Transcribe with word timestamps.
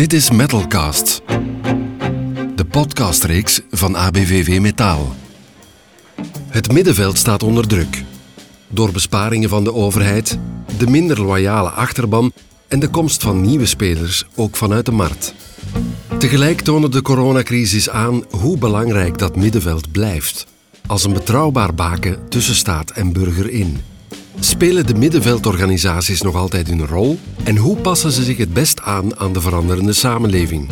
Dit 0.00 0.12
is 0.12 0.30
Metalcast, 0.30 1.22
de 2.54 2.64
podcastreeks 2.70 3.60
van 3.70 3.96
ABVV 3.96 4.60
Metaal. 4.60 5.14
Het 6.48 6.72
middenveld 6.72 7.18
staat 7.18 7.42
onder 7.42 7.68
druk. 7.68 8.04
Door 8.68 8.92
besparingen 8.92 9.48
van 9.48 9.64
de 9.64 9.74
overheid, 9.74 10.38
de 10.78 10.86
minder 10.86 11.22
loyale 11.22 11.68
achterban 11.68 12.32
en 12.68 12.80
de 12.80 12.88
komst 12.88 13.22
van 13.22 13.40
nieuwe 13.40 13.66
spelers, 13.66 14.24
ook 14.34 14.56
vanuit 14.56 14.86
de 14.86 14.92
markt. 14.92 15.34
Tegelijk 16.18 16.60
toonde 16.60 16.88
de 16.88 17.02
coronacrisis 17.02 17.90
aan 17.90 18.24
hoe 18.30 18.58
belangrijk 18.58 19.18
dat 19.18 19.36
middenveld 19.36 19.92
blijft, 19.92 20.46
als 20.86 21.04
een 21.04 21.12
betrouwbaar 21.12 21.74
baken 21.74 22.28
tussen 22.28 22.54
staat 22.54 22.90
en 22.90 23.12
burger 23.12 23.50
in. 23.50 23.89
Spelen 24.40 24.86
de 24.86 24.94
middenveldorganisaties 24.94 26.22
nog 26.22 26.34
altijd 26.34 26.68
hun 26.68 26.86
rol 26.86 27.18
en 27.44 27.56
hoe 27.56 27.76
passen 27.76 28.12
ze 28.12 28.22
zich 28.22 28.36
het 28.36 28.52
best 28.52 28.80
aan 28.80 29.18
aan 29.18 29.32
de 29.32 29.40
veranderende 29.40 29.92
samenleving? 29.92 30.70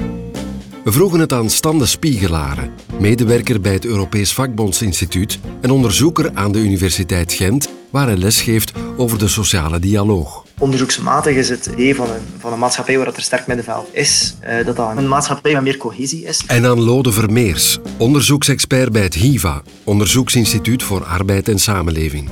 We 0.85 0.93
vroegen 0.93 1.21
het 1.21 1.33
aan 1.33 1.51
Stande 1.51 1.87
Spiegelaren, 1.87 2.71
medewerker 2.99 3.61
bij 3.61 3.73
het 3.73 3.85
Europees 3.85 4.33
Vakbondsinstituut 4.33 5.39
en 5.61 5.71
onderzoeker 5.71 6.31
aan 6.35 6.53
de 6.53 6.59
Universiteit 6.59 7.33
Gent, 7.33 7.69
waar 7.91 8.07
hij 8.07 8.17
lesgeeft 8.17 8.73
over 8.97 9.19
de 9.19 9.29
sociale 9.29 9.79
dialoog. 9.79 10.45
Onderzoeksmatig 10.59 11.37
is 11.37 11.49
het 11.49 11.67
idee 11.67 11.95
van 11.95 12.11
een, 12.11 12.23
van 12.39 12.53
een 12.53 12.59
maatschappij 12.59 12.99
waar 12.99 13.07
er 13.07 13.23
sterk 13.23 13.47
middenveld 13.47 13.89
is, 13.93 14.37
eh, 14.41 14.67
dat 14.67 14.77
dat 14.77 14.97
een 14.97 15.09
maatschappij 15.09 15.53
met 15.53 15.63
meer 15.63 15.77
cohesie 15.77 16.25
is. 16.25 16.45
En 16.47 16.67
aan 16.67 16.81
Lode 16.81 17.13
Vermeers, 17.13 17.79
onderzoeksexpert 17.97 18.93
bij 18.93 19.03
het 19.03 19.15
HIVA, 19.15 19.63
Onderzoeksinstituut 19.85 20.83
voor 20.83 21.05
Arbeid 21.05 21.49
en 21.49 21.59
Samenleving. 21.59 22.31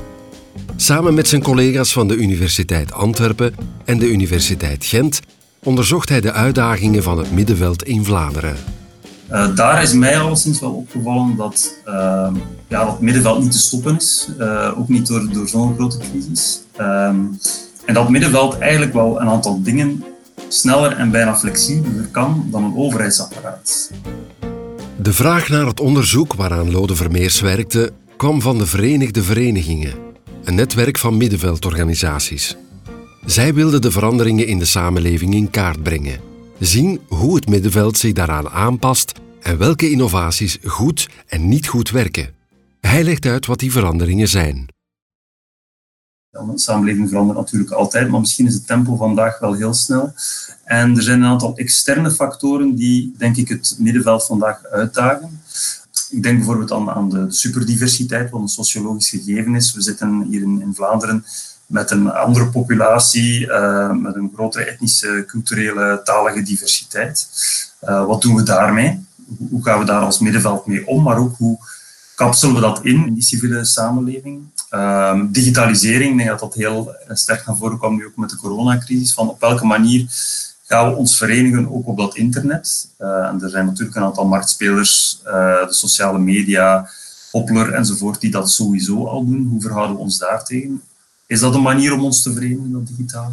Samen 0.76 1.14
met 1.14 1.28
zijn 1.28 1.42
collega's 1.42 1.92
van 1.92 2.08
de 2.08 2.16
Universiteit 2.16 2.92
Antwerpen 2.92 3.54
en 3.84 3.98
de 3.98 4.08
Universiteit 4.10 4.84
Gent 4.84 5.20
onderzocht 5.62 6.08
hij 6.08 6.20
de 6.20 6.32
uitdagingen 6.32 7.02
van 7.02 7.18
het 7.18 7.32
middenveld 7.32 7.82
in 7.82 8.04
Vlaanderen. 8.04 8.56
Uh, 9.32 9.56
daar 9.56 9.82
is 9.82 9.92
mij 9.92 10.18
alleszins 10.18 10.60
wel 10.60 10.72
opgevallen 10.72 11.36
dat 11.36 11.74
uh, 11.86 12.28
ja, 12.68 12.84
dat 12.84 13.00
middenveld 13.00 13.42
niet 13.42 13.52
te 13.52 13.58
stoppen 13.58 13.96
is, 13.96 14.28
uh, 14.38 14.78
ook 14.78 14.88
niet 14.88 15.06
door, 15.06 15.28
door 15.32 15.48
zo'n 15.48 15.74
grote 15.74 15.98
crisis. 15.98 16.60
Ehm, 16.76 17.16
en 17.84 17.94
dat 17.94 18.08
middenveld 18.08 18.58
eigenlijk 18.58 18.92
wel 18.92 19.20
een 19.20 19.28
aantal 19.28 19.62
dingen 19.62 20.04
sneller 20.48 20.92
en 20.92 21.10
bijna 21.10 21.36
flexibeler 21.36 22.08
kan 22.10 22.48
dan 22.50 22.64
een 22.64 22.76
overheidsapparaat. 22.76 23.90
De 24.96 25.12
vraag 25.12 25.48
naar 25.48 25.66
het 25.66 25.80
onderzoek 25.80 26.34
waaraan 26.34 26.70
Lode 26.70 26.96
Vermeers 26.96 27.40
werkte 27.40 27.92
kwam 28.16 28.40
van 28.40 28.58
de 28.58 28.66
Verenigde 28.66 29.22
Verenigingen, 29.22 30.05
een 30.46 30.54
netwerk 30.54 30.98
van 30.98 31.16
middenveldorganisaties. 31.16 32.56
Zij 33.24 33.54
wilden 33.54 33.80
de 33.80 33.90
veranderingen 33.90 34.46
in 34.46 34.58
de 34.58 34.64
samenleving 34.64 35.34
in 35.34 35.50
kaart 35.50 35.82
brengen, 35.82 36.20
zien 36.58 37.00
hoe 37.08 37.34
het 37.34 37.48
middenveld 37.48 37.98
zich 37.98 38.12
daaraan 38.12 38.48
aanpast 38.48 39.12
en 39.40 39.58
welke 39.58 39.90
innovaties 39.90 40.58
goed 40.64 41.08
en 41.26 41.48
niet 41.48 41.66
goed 41.66 41.90
werken. 41.90 42.34
Hij 42.80 43.04
legt 43.04 43.26
uit 43.26 43.46
wat 43.46 43.58
die 43.58 43.72
veranderingen 43.72 44.28
zijn. 44.28 44.66
De 46.30 46.52
samenleving 46.54 47.08
verandert 47.08 47.38
natuurlijk 47.38 47.70
altijd, 47.70 48.10
maar 48.10 48.20
misschien 48.20 48.46
is 48.46 48.54
het 48.54 48.66
tempo 48.66 48.96
vandaag 48.96 49.38
wel 49.38 49.54
heel 49.54 49.74
snel. 49.74 50.12
En 50.64 50.96
er 50.96 51.02
zijn 51.02 51.22
een 51.22 51.28
aantal 51.28 51.56
externe 51.56 52.10
factoren 52.10 52.74
die, 52.74 53.14
denk 53.18 53.36
ik, 53.36 53.48
het 53.48 53.76
middenveld 53.78 54.26
vandaag 54.26 54.64
uitdagen. 54.64 55.40
Ik 56.16 56.22
denk 56.22 56.36
bijvoorbeeld 56.36 56.72
aan, 56.72 56.90
aan 56.90 57.08
de 57.08 57.26
superdiversiteit, 57.28 58.30
wat 58.30 58.40
een 58.40 58.48
sociologisch 58.48 59.08
gegeven 59.08 59.54
is. 59.54 59.74
We 59.74 59.80
zitten 59.80 60.22
hier 60.22 60.42
in, 60.42 60.72
Vlaanderen 60.74 61.24
met 61.66 61.90
een 61.90 62.10
andere 62.10 62.46
populatie, 62.46 63.46
uh, 63.46 63.92
met 63.92 64.14
een 64.14 64.30
grotere 64.34 64.64
etnische, 64.64 65.24
culturele, 65.26 66.00
talige 66.04 66.42
diversiteit. 66.42 67.28
Uh, 67.82 68.06
wat 68.06 68.22
doen 68.22 68.34
we 68.34 68.42
daarmee? 68.42 69.04
Hoe 69.50 69.62
gaan 69.62 69.78
we 69.78 69.84
daar 69.84 70.02
als 70.02 70.18
middenveld 70.18 70.66
mee 70.66 70.86
om? 70.86 71.02
Maar 71.02 71.18
ook 71.18 71.36
hoe 71.36 71.58
kapselen 72.14 72.54
we 72.54 72.60
dat 72.60 72.80
in, 72.82 73.06
in 73.06 73.14
die 73.14 73.22
civiele 73.22 73.64
samenleving? 73.64 74.42
Uh, 74.70 75.20
digitalisering, 75.28 76.10
ik 76.10 76.16
denk 76.16 76.28
dat 76.28 76.40
dat 76.40 76.54
heel 76.54 76.94
sterk 77.08 77.46
naar 77.46 77.56
voren 77.56 77.78
kwam 77.78 77.96
nu 77.96 78.06
ook 78.06 78.16
met 78.16 78.30
de 78.30 78.36
coronacrisis. 78.36 79.14
Van 79.14 79.28
op 79.28 79.40
welke 79.40 79.66
manier 79.66 80.06
gaan 80.66 80.90
we 80.90 80.96
ons 80.96 81.16
verenigen 81.16 81.72
ook 81.72 81.86
op 81.86 81.96
dat 81.96 82.16
internet? 82.16 82.88
en 82.98 83.42
er 83.42 83.50
zijn 83.50 83.66
natuurlijk 83.66 83.96
een 83.96 84.02
aantal 84.02 84.26
marktspelers, 84.26 85.20
de 85.22 85.66
sociale 85.68 86.18
media, 86.18 86.88
Poplar 87.30 87.72
enzovoort, 87.72 88.20
die 88.20 88.30
dat 88.30 88.50
sowieso 88.50 89.06
al 89.06 89.24
doen. 89.24 89.46
Hoe 89.50 89.60
verhouden 89.60 89.96
we 89.96 90.02
ons 90.02 90.18
daartegen? 90.18 90.82
Is 91.26 91.40
dat 91.40 91.54
een 91.54 91.62
manier 91.62 91.92
om 91.92 92.04
ons 92.04 92.22
te 92.22 92.32
verenigen, 92.32 92.72
dat 92.72 92.86
digitale? 92.86 93.32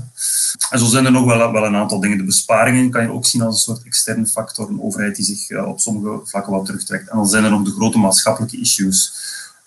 En 0.69 0.79
zo 0.79 0.85
zijn 0.85 1.05
er 1.05 1.11
nog 1.11 1.25
wel, 1.25 1.51
wel 1.51 1.65
een 1.65 1.75
aantal 1.75 1.99
dingen. 1.99 2.17
De 2.17 2.23
besparingen 2.23 2.89
kan 2.89 3.01
je 3.01 3.11
ook 3.11 3.25
zien 3.25 3.41
als 3.41 3.55
een 3.55 3.73
soort 3.73 3.85
externe 3.85 4.25
factor, 4.25 4.69
een 4.69 4.81
overheid 4.81 5.15
die 5.15 5.25
zich 5.25 5.49
uh, 5.49 5.67
op 5.67 5.79
sommige 5.79 6.25
vlakken 6.25 6.53
wat 6.53 6.65
terugtrekt. 6.65 7.09
En 7.09 7.17
dan 7.17 7.27
zijn 7.27 7.43
er 7.43 7.49
nog 7.49 7.63
de 7.63 7.71
grote 7.71 7.97
maatschappelijke 7.97 8.59
issues, 8.59 9.13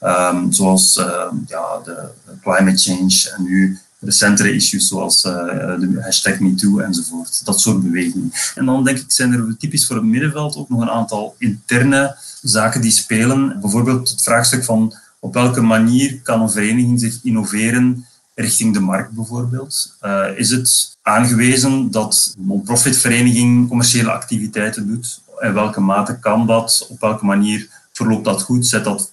um, 0.01 0.53
zoals 0.53 0.97
uh, 0.97 1.33
ja, 1.47 1.81
de, 1.85 2.09
climate 2.43 2.79
change 2.79 3.33
en 3.37 3.43
nu 3.43 3.79
recentere 4.07 4.55
issues 4.55 4.89
zoals 4.89 5.25
uh, 5.25 5.33
de 5.81 5.99
hashtag 6.03 6.39
MeToo 6.39 6.79
enzovoort. 6.79 7.45
Dat 7.45 7.61
soort 7.61 7.83
bewegingen. 7.83 8.33
En 8.55 8.65
dan 8.65 8.85
denk 8.85 8.99
ik 8.99 9.05
zijn 9.13 9.33
er 9.33 9.57
typisch 9.59 9.87
voor 9.87 9.97
het 9.97 10.05
middenveld 10.05 10.57
ook 10.57 10.69
nog 10.69 10.81
een 10.81 10.91
aantal 10.91 11.35
interne 11.39 12.17
zaken 12.43 12.81
die 12.81 12.91
spelen. 12.91 13.61
Bijvoorbeeld 13.61 14.11
het 14.11 14.23
vraagstuk 14.23 14.65
van 14.65 14.95
op 15.19 15.35
welke 15.35 15.61
manier 15.61 16.21
kan 16.23 16.41
een 16.41 16.51
vereniging 16.51 17.01
zich 17.01 17.19
innoveren 17.23 18.07
richting 18.35 18.75
de 18.75 18.81
markt 18.81 19.11
bijvoorbeeld? 19.11 19.97
Uh, 20.03 20.27
is 20.37 20.51
het 20.51 20.97
aangewezen 21.03 21.91
dat 21.91 22.35
een 22.39 22.47
non-profit 22.47 22.97
vereniging 22.97 23.69
commerciële 23.69 24.11
activiteiten 24.11 24.87
doet? 24.87 25.21
In 25.41 25.55
welke 25.55 25.81
mate 25.81 26.19
kan 26.19 26.47
dat? 26.47 26.87
Op 26.89 27.01
welke 27.01 27.25
manier 27.25 27.69
verloopt 27.93 28.25
dat 28.25 28.43
goed? 28.43 28.67
Zet 28.67 28.85
dat 28.85 29.13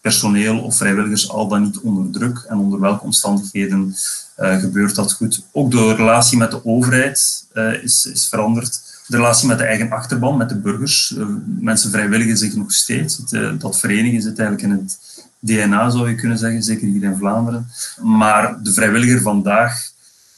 personeel 0.00 0.58
of 0.58 0.76
vrijwilligers 0.76 1.28
al 1.28 1.48
dan 1.48 1.62
niet 1.62 1.78
onder 1.78 2.12
druk? 2.12 2.44
En 2.48 2.58
onder 2.58 2.80
welke 2.80 3.04
omstandigheden 3.04 3.96
uh, 4.38 4.56
gebeurt 4.56 4.94
dat 4.94 5.12
goed? 5.12 5.42
Ook 5.52 5.70
de 5.70 5.94
relatie 5.94 6.38
met 6.38 6.50
de 6.50 6.64
overheid 6.64 7.46
uh, 7.54 7.82
is, 7.82 8.06
is 8.06 8.28
veranderd. 8.28 8.80
De 9.06 9.16
relatie 9.16 9.48
met 9.48 9.58
de 9.58 9.64
eigen 9.64 9.90
achterban, 9.90 10.36
met 10.36 10.48
de 10.48 10.58
burgers. 10.58 11.14
mensen 11.60 11.90
vrijwilligen 11.90 12.36
zich 12.36 12.54
nog 12.54 12.72
steeds. 12.72 13.20
Dat 13.58 13.78
verenigen 13.78 14.22
zit 14.22 14.38
eigenlijk 14.38 14.68
in 14.68 14.70
het 14.70 14.98
DNA, 15.38 15.90
zou 15.90 16.08
je 16.08 16.14
kunnen 16.14 16.38
zeggen, 16.38 16.62
zeker 16.62 16.88
hier 16.88 17.02
in 17.02 17.16
Vlaanderen. 17.16 17.70
Maar 18.02 18.62
de 18.62 18.72
vrijwilliger 18.72 19.20
vandaag 19.22 19.90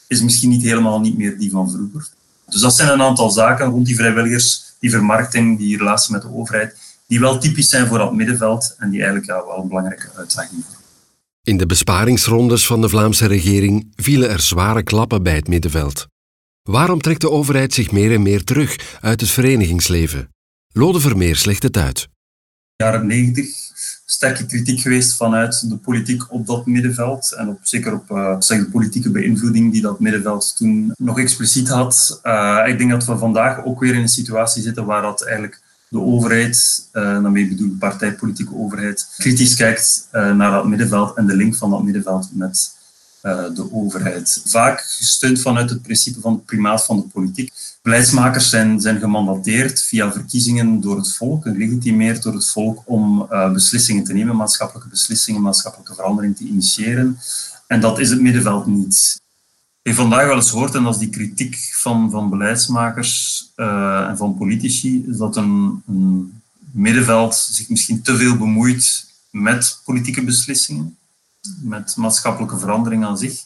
is 0.06 0.22
misschien 0.22 0.50
niet 0.50 0.62
helemaal 0.62 1.00
niet 1.00 1.18
meer 1.18 1.38
die 1.38 1.50
van 1.50 1.70
vroeger. 1.70 2.08
Dus 2.48 2.60
dat 2.60 2.76
zijn 2.76 2.88
een 2.88 3.02
aantal 3.02 3.30
zaken 3.30 3.66
rond 3.66 3.86
die 3.86 3.96
vrijwilligers, 3.96 4.74
die 4.78 4.90
vermarkting, 4.90 5.58
die 5.58 5.78
relatie 5.78 6.12
met 6.12 6.22
de 6.22 6.34
overheid, 6.34 6.76
die 7.12 7.20
wel 7.20 7.38
typisch 7.38 7.68
zijn 7.68 7.86
voor 7.86 7.98
dat 7.98 8.14
middenveld 8.14 8.74
en 8.78 8.90
die 8.90 9.02
eigenlijk 9.02 9.30
ja, 9.30 9.46
wel 9.46 9.58
een 9.58 9.68
belangrijke 9.68 10.10
uitdaging 10.16 10.64
vormen. 10.64 10.80
In 11.42 11.56
de 11.56 11.66
besparingsrondes 11.66 12.66
van 12.66 12.80
de 12.80 12.88
Vlaamse 12.88 13.26
regering 13.26 13.92
vielen 13.96 14.30
er 14.30 14.40
zware 14.40 14.82
klappen 14.82 15.22
bij 15.22 15.34
het 15.34 15.48
middenveld. 15.48 16.06
Waarom 16.62 17.00
trekt 17.00 17.20
de 17.20 17.30
overheid 17.30 17.74
zich 17.74 17.90
meer 17.90 18.12
en 18.12 18.22
meer 18.22 18.44
terug 18.44 18.98
uit 19.00 19.20
het 19.20 19.30
verenigingsleven? 19.30 20.28
Lode 20.72 21.00
Vermeers 21.00 21.44
legt 21.44 21.62
het 21.62 21.76
uit. 21.76 22.08
Jaren 22.76 23.06
90 23.06 23.46
sterke 24.04 24.46
kritiek 24.46 24.80
geweest 24.80 25.16
vanuit 25.16 25.68
de 25.68 25.76
politiek 25.76 26.32
op 26.32 26.46
dat 26.46 26.66
middenveld. 26.66 27.32
En 27.32 27.48
op, 27.48 27.58
zeker 27.62 27.92
op 27.92 28.10
uh, 28.10 28.36
zeg, 28.38 28.58
de 28.58 28.70
politieke 28.70 29.10
beïnvloeding 29.10 29.72
die 29.72 29.82
dat 29.82 30.00
middenveld 30.00 30.56
toen 30.56 30.94
nog 30.96 31.18
expliciet 31.18 31.68
had. 31.68 32.20
Uh, 32.22 32.62
ik 32.66 32.78
denk 32.78 32.90
dat 32.90 33.04
we 33.04 33.18
vandaag 33.18 33.64
ook 33.64 33.80
weer 33.80 33.94
in 33.94 34.00
een 34.00 34.08
situatie 34.08 34.62
zitten 34.62 34.84
waar 34.84 35.02
dat 35.02 35.24
eigenlijk 35.24 35.60
de 35.92 36.00
overheid, 36.00 36.88
uh, 36.92 37.02
daarmee 37.02 37.48
bedoel 37.48 37.66
ik 37.66 37.78
partijpolitieke 37.78 38.54
overheid, 38.54 39.08
kritisch 39.16 39.54
kijkt 39.54 40.08
naar 40.12 40.50
dat 40.50 40.66
middenveld 40.66 41.16
en 41.16 41.26
de 41.26 41.36
link 41.36 41.56
van 41.56 41.70
dat 41.70 41.82
middenveld 41.82 42.28
met 42.32 42.80
de 43.54 43.68
overheid. 43.72 44.42
Vaak 44.44 44.80
gesteund 44.80 45.40
vanuit 45.40 45.70
het 45.70 45.82
principe 45.82 46.20
van 46.20 46.32
het 46.32 46.44
primaat 46.44 46.84
van 46.84 46.96
de 46.96 47.02
politiek. 47.12 47.52
Beleidsmakers 47.82 48.50
zijn, 48.50 48.80
zijn 48.80 48.98
gemandateerd 48.98 49.82
via 49.82 50.12
verkiezingen 50.12 50.80
door 50.80 50.96
het 50.96 51.12
volk, 51.12 51.42
gelegitimeerd 51.42 52.22
door 52.22 52.34
het 52.34 52.48
volk 52.48 52.82
om 52.84 53.28
beslissingen 53.52 54.04
te 54.04 54.12
nemen, 54.12 54.36
maatschappelijke 54.36 54.88
beslissingen, 54.88 55.42
maatschappelijke 55.42 55.94
verandering 55.94 56.36
te 56.36 56.44
initiëren. 56.44 57.18
En 57.66 57.80
dat 57.80 57.98
is 57.98 58.10
het 58.10 58.20
middenveld 58.20 58.66
niet. 58.66 59.21
Heb 59.82 59.94
vandaag 59.94 60.26
wel 60.26 60.36
eens 60.36 60.50
gehoord, 60.50 60.74
en 60.74 60.82
dat 60.82 60.94
is 60.94 61.00
die 61.00 61.08
kritiek 61.08 61.56
van, 61.72 62.10
van 62.10 62.30
beleidsmakers 62.30 63.44
uh, 63.56 64.08
en 64.08 64.16
van 64.16 64.36
politici, 64.36 65.04
is 65.08 65.16
dat 65.16 65.36
een, 65.36 65.82
middenveld 66.70 67.34
zich 67.34 67.68
misschien 67.68 68.02
te 68.02 68.16
veel 68.16 68.36
bemoeit 68.36 69.06
met 69.30 69.80
politieke 69.84 70.24
beslissingen, 70.24 70.96
met 71.62 71.96
maatschappelijke 71.96 72.58
verandering 72.58 73.04
aan 73.04 73.18
zich. 73.18 73.40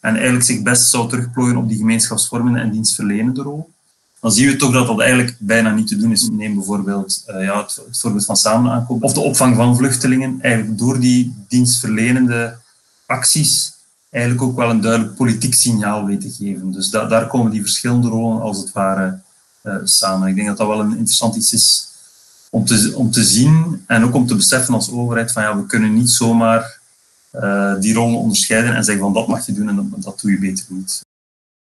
En 0.00 0.14
eigenlijk 0.14 0.44
zich 0.44 0.62
best 0.62 0.90
zou 0.90 1.08
terugplooien 1.08 1.56
op 1.56 1.68
die 1.68 1.78
gemeenschapsvormende 1.78 2.60
en 2.60 2.70
dienstverlenende 2.70 3.42
rol 3.42 3.70
dan 4.20 4.32
zien 4.32 4.48
we 4.48 4.56
toch 4.56 4.72
dat 4.72 4.86
dat 4.86 5.00
eigenlijk 5.00 5.36
bijna 5.38 5.74
niet 5.74 5.86
te 5.86 5.96
doen 5.96 6.12
is. 6.12 6.28
Neem 6.28 6.54
bijvoorbeeld 6.54 7.24
uh, 7.28 7.44
ja, 7.44 7.60
het, 7.60 7.80
het, 7.86 7.98
voorbeeld 7.98 8.24
van 8.24 8.36
samenaankoop 8.36 9.02
of 9.02 9.12
de 9.12 9.20
opvang 9.20 9.56
van 9.56 9.76
vluchtelingen. 9.76 10.38
Eigenlijk 10.40 10.78
door 10.78 11.00
die 11.00 11.34
dienstverlenende 11.48 12.58
acties 13.06 13.72
eigenlijk 14.10 14.44
ook 14.44 14.56
wel 14.56 14.70
een 14.70 14.80
duidelijk 14.80 15.14
politiek 15.14 15.54
signaal 15.54 16.04
weten 16.04 16.30
te 16.30 16.44
geven. 16.44 16.72
Dus 16.72 16.90
da 16.90 17.04
daar 17.04 17.26
komen 17.26 17.50
die 17.50 17.60
verschillende 17.60 18.08
rollen 18.08 18.40
als 18.42 18.58
het 18.58 18.72
ware 18.72 19.18
samen. 19.84 20.28
Ik 20.28 20.34
denk 20.34 20.46
dat 20.48 20.56
dat 20.56 20.66
wel 20.66 20.80
een 20.80 20.90
interessant 20.90 21.36
iets 21.36 21.52
is 21.52 21.88
om 22.50 22.64
te, 22.64 22.92
om 22.96 23.10
te 23.10 23.24
zien 23.24 23.84
en 23.86 24.04
ook 24.04 24.14
om 24.14 24.26
te 24.26 24.36
beseffen 24.36 24.74
als 24.74 24.90
overheid 24.90 25.32
van 25.32 25.42
ja, 25.42 25.56
we 25.56 25.66
kunnen 25.66 25.94
niet 25.94 26.10
zomaar 26.10 26.80
die 27.80 27.94
rollen 27.94 28.18
onderscheiden 28.18 28.74
en 28.74 28.84
zeggen 28.84 29.02
van 29.02 29.12
dat 29.12 29.28
mag 29.28 29.46
je 29.46 29.52
doen 29.52 29.68
en 29.68 29.76
dat, 29.76 30.02
dat 30.02 30.20
doe 30.20 30.30
je 30.30 30.38
beter 30.38 30.64
niet. 30.68 31.00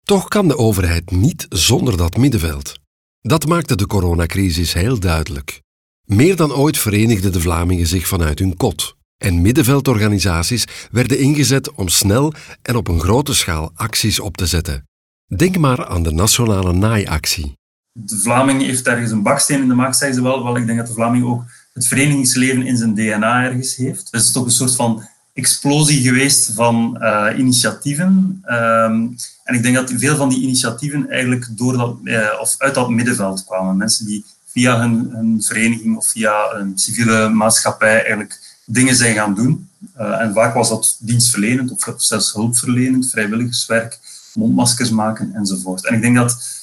Toch 0.02 0.28
kan 0.28 0.48
de 0.48 0.56
overheid 0.56 1.10
niet 1.10 1.46
zonder 1.48 1.96
dat 1.96 2.16
middenveld. 2.16 2.78
Dat 3.20 3.46
maakte 3.46 3.76
de 3.76 3.86
coronacrisis 3.86 4.72
heel 4.72 4.98
duidelijk. 4.98 5.60
Meer 6.04 6.36
dan 6.36 6.52
ooit 6.52 6.78
verenigden 6.78 7.32
de 7.32 7.40
Vlamingen 7.40 7.86
zich 7.86 8.06
vanuit 8.06 8.38
hun 8.38 8.56
kot. 8.56 8.95
En 9.16 9.42
middenveldorganisaties 9.42 10.64
werden 10.90 11.18
ingezet 11.18 11.72
om 11.72 11.88
snel 11.88 12.32
en 12.62 12.76
op 12.76 12.88
een 12.88 13.00
grote 13.00 13.34
schaal 13.34 13.70
acties 13.74 14.20
op 14.20 14.36
te 14.36 14.46
zetten. 14.46 14.88
Denk 15.36 15.58
maar 15.58 15.86
aan 15.86 16.02
de 16.02 16.12
nationale 16.12 16.72
naaiactie. 16.72 17.52
De 17.92 18.18
Vlaming 18.18 18.62
heeft 18.62 18.86
ergens 18.86 19.10
een 19.10 19.22
baksteen 19.22 19.62
in 19.62 19.68
de 19.68 19.74
maag, 19.74 19.94
zeggen 19.94 20.16
ze 20.16 20.22
wel. 20.22 20.44
Wel, 20.44 20.56
ik 20.56 20.66
denk 20.66 20.78
dat 20.78 20.86
de 20.86 20.92
Vlaming 20.92 21.24
ook 21.24 21.44
het 21.72 21.86
verenigingsleven 21.86 22.66
in 22.66 22.76
zijn 22.76 22.94
DNA 22.94 23.44
ergens 23.44 23.76
heeft. 23.76 24.10
Dus 24.10 24.20
het 24.20 24.22
is 24.22 24.32
toch 24.32 24.44
een 24.44 24.50
soort 24.50 24.74
van 24.74 25.08
explosie 25.32 26.02
geweest 26.02 26.50
van 26.54 26.96
uh, 27.00 27.28
initiatieven. 27.36 28.42
Um, 28.50 29.16
en 29.44 29.54
ik 29.54 29.62
denk 29.62 29.74
dat 29.74 29.92
veel 29.96 30.16
van 30.16 30.28
die 30.28 30.42
initiatieven 30.42 31.10
eigenlijk 31.10 31.48
door 31.50 31.76
dat, 31.76 31.96
uh, 32.04 32.28
of 32.40 32.54
uit 32.58 32.74
dat 32.74 32.90
middenveld 32.90 33.44
kwamen. 33.44 33.76
Mensen 33.76 34.06
die 34.06 34.24
via 34.46 34.80
hun, 34.80 35.10
hun, 35.10 35.42
vereniging 35.42 35.96
of 35.96 36.06
via 36.06 36.52
een 36.54 36.78
civiele 36.78 37.28
maatschappij 37.28 38.00
eigenlijk 38.00 38.45
dingen 38.66 38.96
zijn 38.96 39.14
gaan 39.14 39.34
doen. 39.34 39.68
Uh, 39.98 40.20
en 40.20 40.32
vaak 40.32 40.54
was 40.54 40.68
dat 40.68 40.96
dienstverlenend 41.00 41.70
of 41.70 41.94
zelfs 41.96 42.32
hulpverlenend, 42.32 43.10
vrijwilligerswerk, 43.10 43.98
mondmaskers 44.34 44.90
maken 44.90 45.34
enzovoort. 45.34 45.86
En 45.86 45.94
ik 45.94 46.00
denk 46.00 46.16
dat 46.16 46.54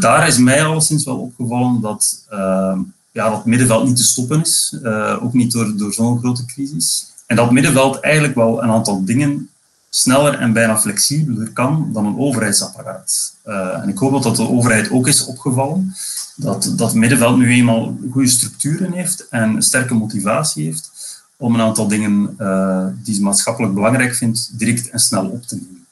daar 0.00 0.28
is 0.28 0.38
mij 0.38 0.64
alleszins 0.64 1.04
wel 1.04 1.18
opgevallen 1.18 1.80
dat 1.80 2.24
ja, 3.12 3.30
dat 3.30 3.44
middenveld 3.44 3.86
niet 3.86 3.96
te 3.96 4.04
stoppen 4.04 4.40
is. 4.40 4.76
ook 5.20 5.32
niet 5.32 5.52
door, 5.52 5.76
door 5.76 5.92
zo'n 5.92 6.18
grote 6.18 6.44
crisis. 6.44 7.10
En 7.26 7.36
dat 7.36 7.50
middenveld 7.50 8.00
eigenlijk 8.00 8.34
wel 8.34 8.62
een 8.62 8.70
aantal 8.70 9.04
dingen 9.04 9.50
sneller 9.90 10.38
en 10.38 10.52
bijna 10.52 10.78
flexibeler 10.78 11.50
kan 11.50 11.90
dan 11.92 12.06
een 12.06 12.18
overheidsapparaat. 12.18 13.34
Uh, 13.46 13.82
en 13.82 13.88
ik 13.88 13.98
hoop 13.98 14.22
dat 14.22 14.36
de 14.36 14.48
overheid 14.48 14.90
ook 14.90 15.06
is 15.06 15.24
opgevallen, 15.24 15.94
dat 16.36 16.72
dat 16.76 16.94
middenveld 16.94 17.36
nu 17.36 17.50
eenmaal 17.50 17.98
goede 18.10 18.28
structuren 18.28 18.92
heeft 18.92 19.28
en 19.28 19.54
een 19.54 19.62
sterke 19.62 19.94
motivatie 19.94 20.64
heeft 20.64 20.90
om 21.40 21.54
een 21.54 21.60
aantal 21.60 21.88
dingen 21.88 22.36
uh, 22.38 22.86
die 23.04 23.14
ze 23.14 23.22
maatschappelijk 23.22 23.74
belangrijk 23.74 24.14
vindt, 24.14 24.58
direct 24.58 24.90
en 24.90 24.98
snel 24.98 25.26
op 25.26 25.42
te 25.46 25.54
nemen. 25.54 25.86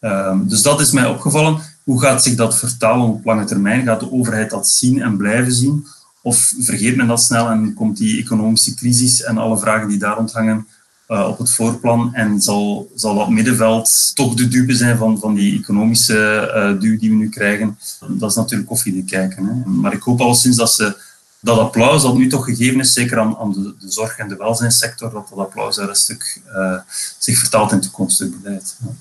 Uh, 0.00 0.48
dus 0.48 0.62
dat 0.62 0.80
is 0.80 0.90
mij 0.90 1.06
opgevallen. 1.06 1.60
Hoe 1.84 2.00
gaat 2.00 2.22
zich 2.22 2.34
dat 2.34 2.58
vertalen 2.58 3.06
op 3.06 3.24
lange 3.24 3.44
termijn? 3.44 3.84
Gaat 3.84 4.00
de 4.00 4.12
overheid 4.12 4.50
dat 4.50 4.68
zien 4.68 5.02
en 5.02 5.16
blijven 5.16 5.52
zien? 5.52 5.86
Of 6.22 6.52
vergeet 6.58 6.96
men 6.96 7.06
dat 7.06 7.22
snel 7.22 7.48
en 7.48 7.74
komt 7.74 7.96
die 7.96 8.20
economische 8.20 8.74
crisis 8.74 9.22
en 9.22 9.38
alle 9.38 9.58
vragen 9.58 9.88
die 9.88 9.98
daar 9.98 10.16
rond 10.16 10.32
hangen 10.32 10.66
uh, 11.08 11.28
op 11.28 11.38
het 11.38 11.50
voorplan 11.50 12.14
en 12.14 12.40
zal, 12.40 12.90
zal 12.94 13.14
dat 13.14 13.28
middenveld 13.28 14.14
toch 14.14 14.34
de 14.34 14.48
dupe 14.48 14.74
zijn 14.74 14.96
van, 14.96 15.18
van 15.18 15.34
die 15.34 15.58
economische 15.58 16.52
uh, 16.54 16.80
duw 16.80 16.98
die 16.98 17.10
we 17.10 17.16
nu 17.16 17.28
krijgen. 17.28 17.78
Dat 18.08 18.30
is 18.30 18.36
natuurlijk 18.36 18.68
koffie 18.68 19.04
kijken. 19.04 19.44
Hè. 19.46 19.70
Maar 19.70 19.92
ik 19.92 20.02
hoop 20.02 20.20
al 20.20 20.34
sinds 20.34 20.56
dat 20.56 20.72
ze 20.72 20.96
dat 21.40 21.58
applaus 21.58 22.02
dat 22.02 22.16
nu 22.16 22.28
toch 22.28 22.44
gegeven 22.44 22.80
is, 22.80 22.92
zeker 22.92 23.18
aan, 23.18 23.36
aan 23.36 23.52
de, 23.52 23.74
de 23.80 23.90
zorg- 23.90 24.18
en 24.18 24.28
de 24.28 24.36
welzijnssector, 24.36 25.10
dat 25.10 25.28
dat 25.28 25.38
applaus 25.38 25.76
daar 25.76 25.88
een 25.88 25.94
stuk 25.94 26.40
uh, 26.48 26.78
zich 27.18 27.38
vertaalt 27.38 27.72
in 27.72 27.80
toekomstig 27.80 28.28
beleid. 28.40 28.76
Ja. 28.84 28.94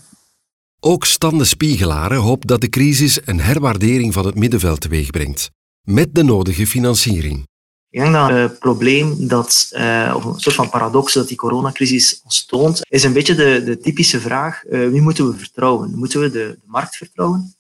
Ook 0.80 1.06
Stan 1.06 1.38
de 1.38 1.46
Spiegelaren 1.46 2.18
hoopt 2.18 2.48
dat 2.48 2.62
de 2.62 2.70
crisis 2.70 3.20
een 3.26 3.40
herwaardering 3.40 4.14
van 4.14 4.26
het 4.26 4.36
middenveld 4.36 4.82
teweegbrengt 4.82 5.50
met 5.82 6.16
de 6.16 6.24
nodige 6.24 6.68
financiering. 6.68 7.48
Ik 7.90 8.02
denk 8.02 8.14
dat 8.14 8.30
het 8.30 8.60
probleem 8.60 9.28
dat, 9.28 9.70
uh, 9.72 10.14
of 10.16 10.24
een 10.26 10.40
soort 10.40 10.56
van 10.56 10.70
paradox 10.70 11.14
dat 11.14 11.28
die 11.28 11.38
coronacrisis 11.38 12.22
ons 12.24 12.46
toont, 12.46 12.82
is 12.90 13.04
een 13.04 13.14
beetje 13.14 13.36
de, 13.36 13.62
de 13.66 13.78
typische 13.78 14.22
vraag, 14.22 14.64
uh, 14.66 14.90
wie 14.90 15.02
moeten 15.02 15.28
we 15.28 15.38
vertrouwen? 15.38 15.96
Moeten 15.96 16.20
we 16.20 16.32
de, 16.32 16.58
de 16.62 16.66
markt 16.66 16.96
vertrouwen? 16.96 17.56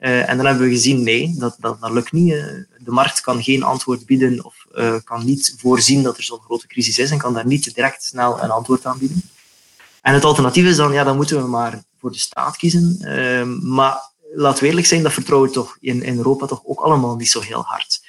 Uh, 0.00 0.28
en 0.28 0.36
dan 0.36 0.46
hebben 0.46 0.64
we 0.64 0.72
gezien, 0.72 1.02
nee, 1.02 1.34
dat, 1.38 1.56
dat, 1.58 1.80
dat 1.80 1.90
lukt 1.90 2.12
niet. 2.12 2.30
de 2.78 2.90
markt 2.90 3.20
kan 3.20 3.42
geen 3.42 3.62
antwoord 3.62 4.06
bieden 4.06 4.44
of 4.44 4.66
kan 5.04 5.24
niet 5.24 5.54
voorzien 5.58 6.02
dat 6.02 6.16
er 6.16 6.22
zo'n 6.22 6.40
grote 6.40 6.66
crisis 6.66 6.98
is 6.98 7.10
en 7.10 7.18
kan 7.18 7.34
daar 7.34 7.46
niet 7.46 7.74
direct 7.74 8.04
snel 8.04 8.42
een 8.42 8.50
antwoord 8.50 8.86
aan 8.86 8.98
bieden. 8.98 9.22
En 10.02 10.14
het 10.14 10.24
alternatief 10.24 10.64
is 10.64 10.76
dan, 10.76 10.92
ja, 10.92 11.04
dan 11.04 11.16
moeten 11.16 11.42
we 11.42 11.48
maar 11.48 11.82
voor 11.98 12.12
de 12.12 12.18
staat 12.18 12.56
kiezen. 12.56 12.98
maar 13.74 14.10
laten 14.34 14.62
we 14.62 14.68
eerlijk 14.68 14.86
zijn, 14.86 15.02
dat 15.02 15.12
vertrouwen 15.12 15.48
we 15.48 15.54
toch 15.54 15.76
in, 15.80 16.02
in 16.02 16.16
Europa 16.16 16.46
toch 16.46 16.60
ook 16.64 16.80
allemaal 16.80 17.16
niet 17.16 17.30
zo 17.30 17.40
heel 17.40 17.62
hard. 17.62 18.00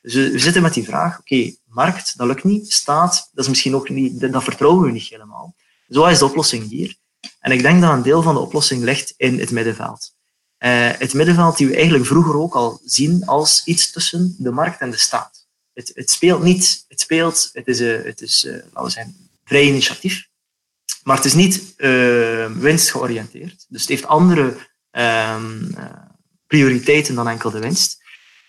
Dus 0.00 0.14
we, 0.14 0.38
zitten 0.38 0.62
met 0.62 0.74
die 0.74 0.84
vraag, 0.84 1.18
oké, 1.18 1.54
markt, 1.64 2.16
dat 2.16 2.26
lukt 2.26 2.44
niet. 2.44 2.72
Staat, 2.72 3.30
dat 3.32 3.44
is 3.44 3.50
misschien 3.50 3.74
ook 3.74 3.88
niet, 3.88 4.32
dat 4.32 4.44
vertrouwen 4.44 4.84
we 4.84 4.90
niet 4.90 5.08
helemaal. 5.08 5.54
Zo 5.88 6.04
is 6.04 6.18
de 6.18 6.24
oplossing 6.24 6.68
hier. 6.68 6.96
En 7.40 7.52
ik 7.52 7.62
denk 7.62 7.82
dat 7.82 7.92
een 7.92 8.02
deel 8.02 8.22
van 8.22 8.34
de 8.34 8.40
oplossing 8.40 8.82
ligt 8.82 9.14
in 9.16 9.38
het 9.38 9.50
middenveld. 9.50 10.16
Uh, 10.58 10.90
het 10.98 11.14
middenveld 11.14 11.56
die 11.56 11.66
we 11.66 11.74
eigenlijk 11.74 12.06
vroeger 12.06 12.36
ook 12.36 12.54
al 12.54 12.80
zien 12.84 13.26
als 13.26 13.62
iets 13.64 13.90
tussen 13.90 14.34
de 14.38 14.50
markt 14.50 14.80
en 14.80 14.90
de 14.90 14.96
staat. 14.96 15.46
Het, 15.72 15.90
het 15.94 16.10
speelt 16.10 16.42
niet, 16.42 16.84
het 16.88 17.00
speelt, 17.00 17.50
het 17.52 17.66
is, 17.66 17.80
uh, 17.80 18.04
het 18.04 18.20
is 18.20 18.44
uh, 18.44 18.52
laten 18.52 18.82
we 18.82 18.90
zeggen, 18.90 19.30
vrij 19.44 19.62
initiatief. 19.62 20.26
Maar 21.02 21.16
het 21.16 21.24
is 21.24 21.34
niet 21.34 21.74
winstgeoriënteerd. 22.58 23.66
Dus 23.68 23.80
het 23.80 23.90
heeft 23.90 24.06
andere 24.06 24.56
um, 24.90 25.74
prioriteiten 26.46 27.14
dan 27.14 27.28
enkel 27.28 27.50
de 27.50 27.58
winst. 27.58 27.98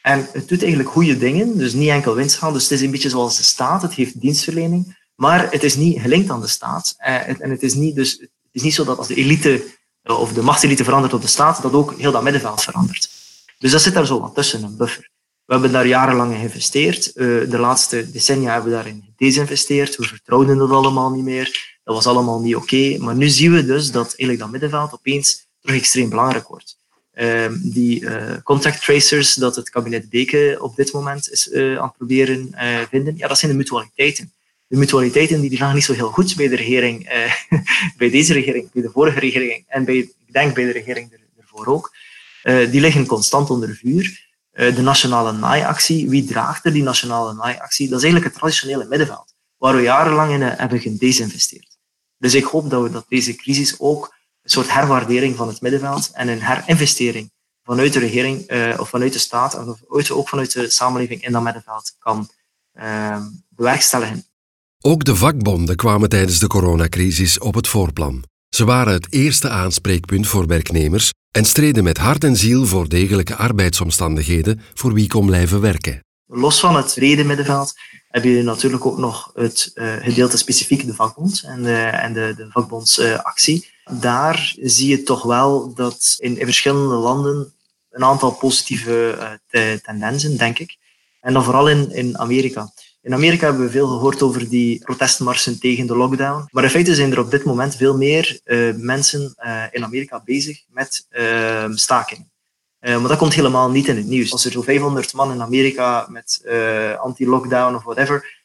En 0.01 0.27
het 0.31 0.47
doet 0.47 0.61
eigenlijk 0.61 0.89
goede 0.89 1.17
dingen, 1.17 1.57
dus 1.57 1.73
niet 1.73 1.89
enkel 1.89 2.15
winst 2.15 2.39
halen. 2.39 2.55
Dus 2.55 2.63
het 2.63 2.71
is 2.71 2.81
een 2.81 2.91
beetje 2.91 3.09
zoals 3.09 3.37
de 3.37 3.43
staat, 3.43 3.81
het 3.81 3.93
heeft 3.93 4.21
dienstverlening, 4.21 4.97
maar 5.15 5.51
het 5.51 5.63
is 5.63 5.75
niet 5.75 6.01
gelinkt 6.01 6.29
aan 6.29 6.41
de 6.41 6.47
staat. 6.47 6.93
Eh, 6.97 7.27
en 7.27 7.49
het 7.49 7.63
is 7.63 7.73
niet, 7.73 7.95
dus, 7.95 8.11
het 8.11 8.29
is 8.51 8.61
niet 8.61 8.73
zo 8.73 8.83
dat 8.83 8.97
als 8.97 9.07
de 9.07 9.15
elite 9.15 9.53
eh, 9.53 9.69
of 10.17 10.33
de 10.33 10.41
machtselite 10.41 10.83
verandert 10.83 11.13
op 11.13 11.21
de 11.21 11.27
staat, 11.27 11.61
dat 11.61 11.73
ook 11.73 11.93
heel 11.97 12.11
dat 12.11 12.23
middenveld 12.23 12.61
verandert. 12.61 13.09
Dus 13.57 13.71
dat 13.71 13.81
zit 13.81 13.93
daar 13.93 14.05
zo 14.05 14.19
wat 14.19 14.35
tussen, 14.35 14.63
een 14.63 14.77
buffer. 14.77 15.09
We 15.45 15.53
hebben 15.53 15.71
daar 15.71 15.87
jarenlang 15.87 16.31
in 16.31 16.37
geïnvesteerd. 16.37 17.13
De 17.13 17.57
laatste 17.59 18.11
decennia 18.11 18.53
hebben 18.53 18.69
we 18.69 18.75
daarin 18.75 19.03
gedesinvesteerd. 19.17 19.95
We 19.95 20.03
vertrouwden 20.03 20.57
dat 20.57 20.69
allemaal 20.69 21.09
niet 21.09 21.23
meer. 21.23 21.77
Dat 21.83 21.95
was 21.95 22.07
allemaal 22.07 22.39
niet 22.39 22.55
oké. 22.55 22.97
Maar 22.97 23.15
nu 23.15 23.29
zien 23.29 23.53
we 23.53 23.65
dus 23.65 23.91
dat 23.91 24.05
eigenlijk 24.05 24.39
dat 24.39 24.49
middenveld 24.49 24.93
opeens 24.93 25.45
terug 25.61 25.77
extreem 25.77 26.09
belangrijk 26.09 26.47
wordt. 26.47 26.77
Ehm, 27.13 27.57
die 27.61 28.01
uh, 28.01 28.33
contact 28.43 28.81
tracers 28.81 29.33
dat 29.33 29.55
het 29.55 29.69
kabinet 29.69 30.11
Deken 30.11 30.61
op 30.61 30.75
dit 30.75 30.93
moment 30.93 31.31
is 31.31 31.53
aan 31.53 31.83
het 31.83 31.97
proberen 31.97 32.55
vinden, 32.89 33.17
ja, 33.17 33.27
dat 33.27 33.39
zijn 33.39 33.51
de 33.51 33.57
mutualiteiten. 33.57 34.31
De 34.69 34.77
mutualiteiten 34.77 35.41
die, 35.41 35.57
gaan 35.57 35.73
niet 35.73 35.83
zo 35.83 35.93
heel 35.93 36.11
goed 36.11 36.35
bij 36.35 36.47
de 36.47 36.55
regering, 36.55 37.09
bij 37.97 38.09
deze 38.09 38.33
regering, 38.33 38.71
bij 38.71 38.81
de 38.81 38.89
vorige 38.89 39.19
regering 39.19 39.63
en 39.67 39.85
bij, 39.85 39.95
ik 39.95 40.33
denk 40.33 40.55
bij 40.55 40.65
de 40.65 40.71
regering 40.71 41.19
ervoor 41.39 41.65
ook. 41.65 41.91
die 42.43 42.81
liggen 42.81 43.05
constant 43.05 43.49
onder 43.49 43.75
vuur. 43.75 44.27
de 44.51 44.81
nationale 44.81 45.31
naaiactie, 45.31 46.09
wie 46.09 46.25
draagt 46.25 46.65
er 46.65 46.73
die 46.73 46.83
nationale 46.83 47.33
naaiactie? 47.33 47.89
Dat 47.89 47.97
is 47.97 48.03
eigenlijk 48.03 48.33
het 48.33 48.41
traditionele 48.41 48.87
middenveld, 48.87 49.33
waar 49.57 49.75
we 49.75 49.81
jarenlang 49.81 50.31
in 50.31 50.41
hebben 50.41 50.79
gedesinvesteerd. 50.79 51.77
Dus 52.17 52.33
ik 52.33 52.43
hoop 52.43 52.69
dat 52.69 52.83
we 52.83 52.91
dat 52.91 53.05
deze 53.07 53.35
crisis 53.35 53.79
ook 53.79 54.15
een 54.43 54.49
soort 54.49 54.73
herwaardering 54.73 55.35
van 55.35 55.47
het 55.47 55.61
middenveld 55.61 56.09
en 56.13 56.27
een 56.27 56.41
herinvestering 56.41 57.31
vanuit 57.63 57.93
de 57.93 57.99
regering 57.99 58.51
uh, 58.51 58.79
of 58.79 58.89
vanuit 58.89 59.13
de 59.13 59.19
staat 59.19 59.67
of 59.67 60.11
ook 60.11 60.29
vanuit 60.29 60.51
de 60.51 60.69
samenleving 60.69 61.25
in 61.25 61.31
dat 61.31 61.43
middenveld 61.43 61.95
kan 61.99 62.29
uh, 62.73 63.25
bewerkstelligen. 63.49 64.25
Ook 64.83 65.03
de 65.03 65.15
vakbonden 65.15 65.75
kwamen 65.75 66.09
tijdens 66.09 66.39
de 66.39 66.47
coronacrisis 66.47 67.39
op 67.39 67.53
het 67.53 67.67
voorplan. 67.67 68.23
Ze 68.49 68.65
waren 68.65 68.93
het 68.93 69.07
eerste 69.09 69.49
aanspreekpunt 69.49 70.27
voor 70.27 70.47
werknemers 70.47 71.11
en 71.31 71.45
streden 71.45 71.83
met 71.83 71.97
hart 71.97 72.23
en 72.23 72.35
ziel 72.35 72.65
voor 72.65 72.89
degelijke 72.89 73.35
arbeidsomstandigheden 73.35 74.61
voor 74.73 74.93
wie 74.93 75.07
kon 75.07 75.25
blijven 75.25 75.61
werken. 75.61 75.99
Los 76.25 76.59
van 76.59 76.75
het 76.75 76.93
brede 76.95 77.23
middenveld 77.23 77.73
heb 78.07 78.23
je 78.23 78.41
natuurlijk 78.41 78.85
ook 78.85 78.97
nog 78.97 79.31
het 79.33 79.71
uh, 79.73 79.95
gedeelte 79.95 80.37
specifiek 80.37 80.85
de 80.85 80.93
vakbond 80.93 81.43
en 81.45 81.63
de, 81.63 81.75
en 81.81 82.13
de, 82.13 82.33
de 82.37 82.47
vakbondsactie 82.49 83.67
daar 83.91 84.55
zie 84.61 84.89
je 84.89 85.03
toch 85.03 85.23
wel 85.23 85.73
dat 85.73 86.15
in, 86.17 86.39
in 86.39 86.45
verschillende 86.45 86.95
landen 86.95 87.53
een 87.89 88.03
aantal 88.03 88.31
positieve 88.31 89.17
uh, 89.51 89.73
tendensen, 89.73 90.37
denk 90.37 90.59
ik. 90.59 90.77
En 91.21 91.33
dan 91.33 91.43
vooral 91.43 91.69
in, 91.69 91.91
in 91.91 92.17
Amerika. 92.17 92.71
In 93.01 93.13
Amerika 93.13 93.45
hebben 93.45 93.65
we 93.65 93.71
veel 93.71 93.87
gehoord 93.87 94.21
over 94.21 94.49
die 94.49 94.79
protestmarsen 94.79 95.59
tegen 95.59 95.87
de 95.87 95.95
lockdown. 95.95 96.47
Maar 96.51 96.63
in 96.63 96.69
feite 96.69 96.95
zijn 96.95 97.11
er 97.11 97.19
op 97.19 97.31
dit 97.31 97.43
moment 97.43 97.75
veel 97.75 97.97
meer 97.97 98.39
uh, 98.45 98.75
mensen 98.75 99.35
uh, 99.45 99.63
in 99.71 99.83
Amerika 99.83 100.21
bezig 100.25 100.63
met 100.69 101.05
ehm, 101.09 101.75
stakingen. 101.75 102.31
maar 102.79 103.07
dat 103.07 103.17
komt 103.17 103.33
helemaal 103.33 103.69
niet 103.69 103.87
in 103.87 103.95
het 103.95 104.05
nieuws. 104.05 104.31
Als 104.31 104.45
er 104.45 104.51
zo 104.51 104.61
500 104.61 105.13
man 105.13 105.31
in 105.31 105.41
Amerika 105.41 106.07
met 106.09 106.41
anti-lockdown 106.99 107.75
of 107.75 107.83
whatever, 107.83 108.43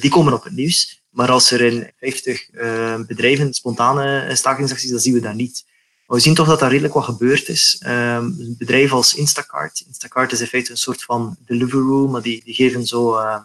die 0.00 0.10
komen 0.10 0.32
op 0.32 0.44
het 0.44 0.52
nieuws. 0.52 1.02
Maar 1.14 1.30
als 1.30 1.50
er 1.50 1.60
in 1.60 1.92
50 1.98 2.48
uh, 2.52 3.00
bedrijven 3.06 3.54
spontane 3.54 4.34
stakingsacties, 4.36 4.90
dan 4.90 4.98
zien 4.98 5.14
we 5.14 5.20
dat 5.20 5.34
niet. 5.34 5.64
Maar 6.06 6.16
we 6.16 6.22
zien 6.22 6.34
toch 6.34 6.46
dat 6.46 6.62
er 6.62 6.68
redelijk 6.68 6.94
wat 6.94 7.04
gebeurd 7.04 7.48
is. 7.48 7.82
Um, 7.86 8.54
bedrijven 8.58 8.96
als 8.96 9.14
Instacart. 9.14 9.84
Instacart 9.86 10.32
is 10.32 10.40
in 10.40 10.46
feite 10.46 10.70
een 10.70 10.76
soort 10.76 11.02
van 11.02 11.36
Deliveroo, 11.46 12.08
maar 12.08 12.22
die, 12.22 12.44
die 12.44 12.54
geven 12.54 12.86
zo, 12.86 13.18
uh, 13.18 13.36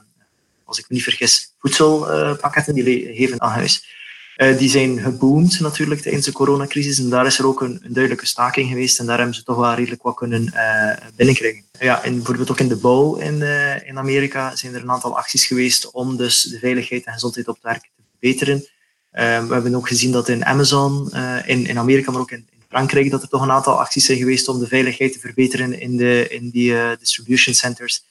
als 0.69 0.79
ik 0.79 0.85
me 0.88 0.95
niet 0.95 1.03
vergis, 1.03 1.53
voedselpakketten, 1.59 2.73
die 2.73 3.13
geven 3.13 3.41
aan 3.41 3.51
huis. 3.51 3.97
Uh, 4.41 4.57
die 4.57 4.69
zijn 4.69 4.99
geboomd 4.99 5.59
natuurlijk 5.59 6.01
tijdens 6.01 6.25
de 6.25 6.31
coronacrisis. 6.31 6.99
En 6.99 7.09
daar 7.09 7.25
is 7.25 7.39
er 7.39 7.47
ook 7.47 7.61
een, 7.61 7.81
duidelijke 7.88 8.25
staking 8.25 8.69
geweest. 8.69 8.99
En 8.99 9.05
daar 9.05 9.17
hebben 9.17 9.35
ze 9.35 9.43
toch 9.43 9.55
wel 9.55 9.73
redelijk 9.73 10.01
wat 10.01 10.15
kunnen 10.15 10.51
uh, 10.53 10.93
binnenkrijgen. 11.15 11.63
Ja, 11.79 12.03
en 12.03 12.15
bijvoorbeeld 12.15 12.51
ook 12.51 12.59
in 12.59 12.67
de 12.67 12.75
bouw 12.75 13.15
in, 13.15 13.33
uh, 13.33 13.88
in 13.88 13.97
Amerika 13.97 14.55
zijn 14.55 14.75
er 14.75 14.81
een 14.81 14.91
aantal 14.91 15.17
acties 15.17 15.45
geweest 15.45 15.91
om 15.91 16.17
dus 16.17 16.41
de 16.41 16.59
veiligheid 16.59 17.05
en 17.05 17.13
gezondheid 17.13 17.47
op 17.47 17.53
het 17.53 17.63
werk 17.63 17.81
te 17.81 18.03
verbeteren. 18.09 18.67
Ehm, 19.11 19.47
we 19.47 19.53
hebben 19.53 19.75
ook 19.75 19.88
gezien 19.88 20.11
dat 20.11 20.29
in 20.29 20.45
Amazon, 20.45 21.11
in, 21.45 21.65
in 21.65 21.77
Amerika, 21.77 22.11
maar 22.11 22.21
ook 22.21 22.31
in, 22.31 22.47
Frankrijk, 22.69 23.11
dat 23.11 23.21
er 23.21 23.29
toch 23.29 23.41
een 23.41 23.51
aantal 23.51 23.79
acties 23.79 24.05
zijn 24.05 24.17
geweest 24.17 24.47
om 24.47 24.59
de 24.59 24.67
veiligheid 24.67 25.13
te 25.13 25.19
verbeteren 25.19 25.79
in, 25.79 25.97
de, 25.97 26.27
in 26.29 26.49
die 26.49 26.97
distribution 26.99 27.55
centers. 27.55 28.03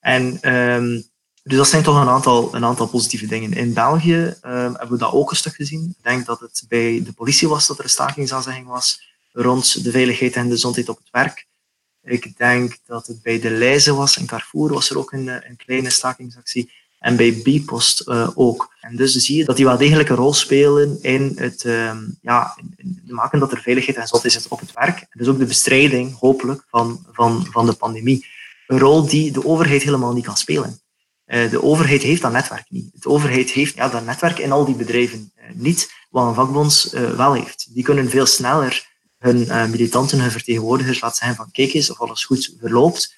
En 0.00 0.54
um, 0.54 1.09
dus 1.50 1.58
dat 1.58 1.68
zijn 1.68 1.82
toch 1.82 2.00
een 2.00 2.08
aantal, 2.08 2.54
een 2.54 2.64
aantal 2.64 2.86
positieve 2.86 3.26
dingen. 3.26 3.52
In 3.52 3.72
België 3.72 4.14
um, 4.14 4.34
hebben 4.42 4.90
we 4.90 4.96
dat 4.96 5.12
ook 5.12 5.30
een 5.30 5.36
stuk 5.36 5.54
gezien. 5.54 5.94
Ik 5.98 6.04
denk 6.04 6.26
dat 6.26 6.40
het 6.40 6.64
bij 6.68 7.02
de 7.04 7.12
politie 7.12 7.48
was 7.48 7.66
dat 7.66 7.78
er 7.78 7.84
een 7.84 7.90
stakingsaanzegging 7.90 8.66
was 8.66 9.02
rond 9.32 9.84
de 9.84 9.90
veiligheid 9.90 10.34
en 10.34 10.44
de 10.44 10.50
gezondheid 10.50 10.88
op 10.88 10.96
het 10.96 11.08
werk. 11.10 11.46
Ik 12.02 12.36
denk 12.36 12.78
dat 12.86 13.06
het 13.06 13.22
bij 13.22 13.40
de 13.40 13.50
Leize 13.50 13.94
was 13.94 14.16
en 14.16 14.26
Carrefour 14.26 14.72
was 14.72 14.90
er 14.90 14.98
ook 14.98 15.12
een, 15.12 15.28
een 15.28 15.56
kleine 15.56 15.90
stakingsactie. 15.90 16.72
En 16.98 17.16
bij 17.16 17.40
Bipost 17.42 18.08
uh, 18.08 18.28
ook. 18.34 18.74
En 18.80 18.96
dus 18.96 19.14
zie 19.14 19.36
je 19.36 19.44
dat 19.44 19.56
die 19.56 19.64
wel 19.64 19.76
degelijk 19.76 20.08
een 20.08 20.16
rol 20.16 20.34
spelen 20.34 20.98
in 21.02 21.32
het 21.36 21.64
um, 21.64 22.18
ja, 22.22 22.56
in, 22.76 23.02
in 23.06 23.14
maken 23.14 23.38
dat 23.38 23.52
er 23.52 23.60
veiligheid 23.60 23.96
en 23.96 24.02
gezondheid 24.02 24.34
is 24.34 24.48
op 24.48 24.60
het 24.60 24.72
werk. 24.72 25.00
En 25.00 25.18
dus 25.18 25.28
ook 25.28 25.38
de 25.38 25.44
bestrijding, 25.44 26.18
hopelijk, 26.18 26.64
van, 26.68 27.06
van, 27.12 27.46
van 27.50 27.66
de 27.66 27.72
pandemie. 27.72 28.26
Een 28.66 28.78
rol 28.78 29.06
die 29.06 29.32
de 29.32 29.44
overheid 29.44 29.82
helemaal 29.82 30.12
niet 30.12 30.24
kan 30.24 30.36
spelen. 30.36 30.80
Uh, 31.30 31.50
de 31.50 31.62
overheid 31.62 32.02
heeft 32.02 32.22
dat 32.22 32.32
netwerk 32.32 32.70
niet. 32.70 33.02
De 33.02 33.08
overheid 33.08 33.50
heeft 33.50 33.74
ja, 33.74 33.88
dat 33.88 34.04
netwerk 34.04 34.38
in 34.38 34.52
al 34.52 34.64
die 34.64 34.74
bedrijven 34.74 35.32
uh, 35.36 35.44
niet, 35.54 35.92
wat 36.10 36.26
een 36.26 36.34
vakbond 36.34 36.92
uh, 36.94 37.10
wel 37.10 37.32
heeft. 37.32 37.74
Die 37.74 37.84
kunnen 37.84 38.10
veel 38.10 38.26
sneller 38.26 38.88
hun 39.18 39.70
militanten, 39.70 40.20
hun 40.20 40.30
vertegenwoordigers 40.30 41.00
laten 41.00 41.16
zeggen 41.16 41.36
van 41.36 41.50
kijk 41.50 41.72
eens 41.72 41.90
of 41.90 42.00
alles 42.00 42.24
goed 42.24 42.54
verloopt. 42.60 43.14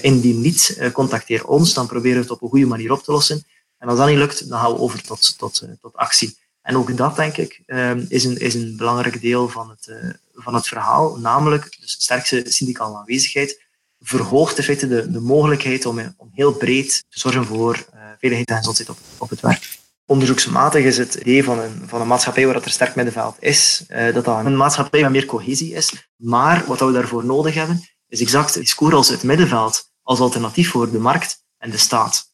indien 0.00 0.40
niet, 0.40 0.90
contacteer 0.92 1.46
ons, 1.46 1.74
dan 1.74 1.86
proberen 1.86 2.16
we 2.16 2.22
het 2.22 2.30
op 2.30 2.42
een 2.42 2.48
goede 2.48 2.66
manier 2.66 2.92
op 2.92 3.02
te 3.02 3.12
lossen. 3.12 3.44
En 3.78 3.88
als 3.88 3.98
dat 3.98 4.08
niet 4.08 4.16
lukt, 4.16 4.48
dan 4.48 4.60
gaan 4.60 4.72
we 4.72 4.78
over 4.78 5.02
tot, 5.02 5.38
tot, 5.38 5.66
tot 5.80 5.96
actie. 5.96 6.36
En 6.62 6.76
ook 6.76 6.96
dat, 6.96 7.16
denk 7.16 7.36
ik, 7.36 7.60
is, 8.08 8.24
een, 8.24 8.38
is 8.38 8.54
een 8.54 8.76
belangrijk 8.76 9.20
deel 9.20 9.48
van 9.48 9.70
het, 9.70 10.14
van 10.34 10.54
het 10.54 10.68
verhaal, 10.68 11.16
namelijk 11.16 11.64
de 11.80 11.88
sterkste 11.88 12.44
syndicale 12.48 12.96
aanwezigheid 12.96 13.60
verhoogt 14.02 14.58
in 14.58 14.64
feite 14.64 14.88
de, 14.88 15.10
de 15.10 15.20
mogelijkheid 15.20 15.86
om, 15.86 16.14
om 16.16 16.30
heel 16.32 16.52
breed 16.52 17.04
te 17.08 17.18
zorgen 17.18 17.44
voor 17.44 17.74
uh, 17.74 18.00
veiligheid 18.18 18.48
en 18.48 18.56
gezondheid 18.56 18.88
op, 18.88 18.96
op 19.18 19.30
het 19.30 19.40
werk. 19.40 19.78
Onderzoeksmatig 20.06 20.84
is 20.84 20.98
het 20.98 21.14
idee 21.14 21.44
van 21.44 21.58
een, 21.58 21.82
van 21.86 22.00
een 22.00 22.06
maatschappij 22.06 22.46
waar 22.46 22.62
er 22.62 22.70
sterk 22.70 22.94
middenveld 22.94 23.36
is, 23.38 23.84
uh, 23.88 24.14
dat 24.14 24.24
dat 24.24 24.44
een 24.44 24.56
maatschappij 24.56 25.02
met 25.02 25.10
meer 25.10 25.26
cohesie 25.26 25.74
is. 25.74 26.10
Maar 26.16 26.64
wat 26.66 26.80
we 26.80 26.92
daarvoor 26.92 27.24
nodig 27.24 27.54
hebben, 27.54 27.80
is 28.08 28.20
exact 28.20 28.54
het 28.54 28.62
discours 28.62 28.94
als 28.94 29.08
het 29.08 29.22
middenveld 29.22 29.90
als 30.02 30.18
alternatief 30.18 30.70
voor 30.70 30.90
de 30.90 30.98
markt 30.98 31.44
en 31.58 31.70
de 31.70 31.76
staat. 31.76 32.30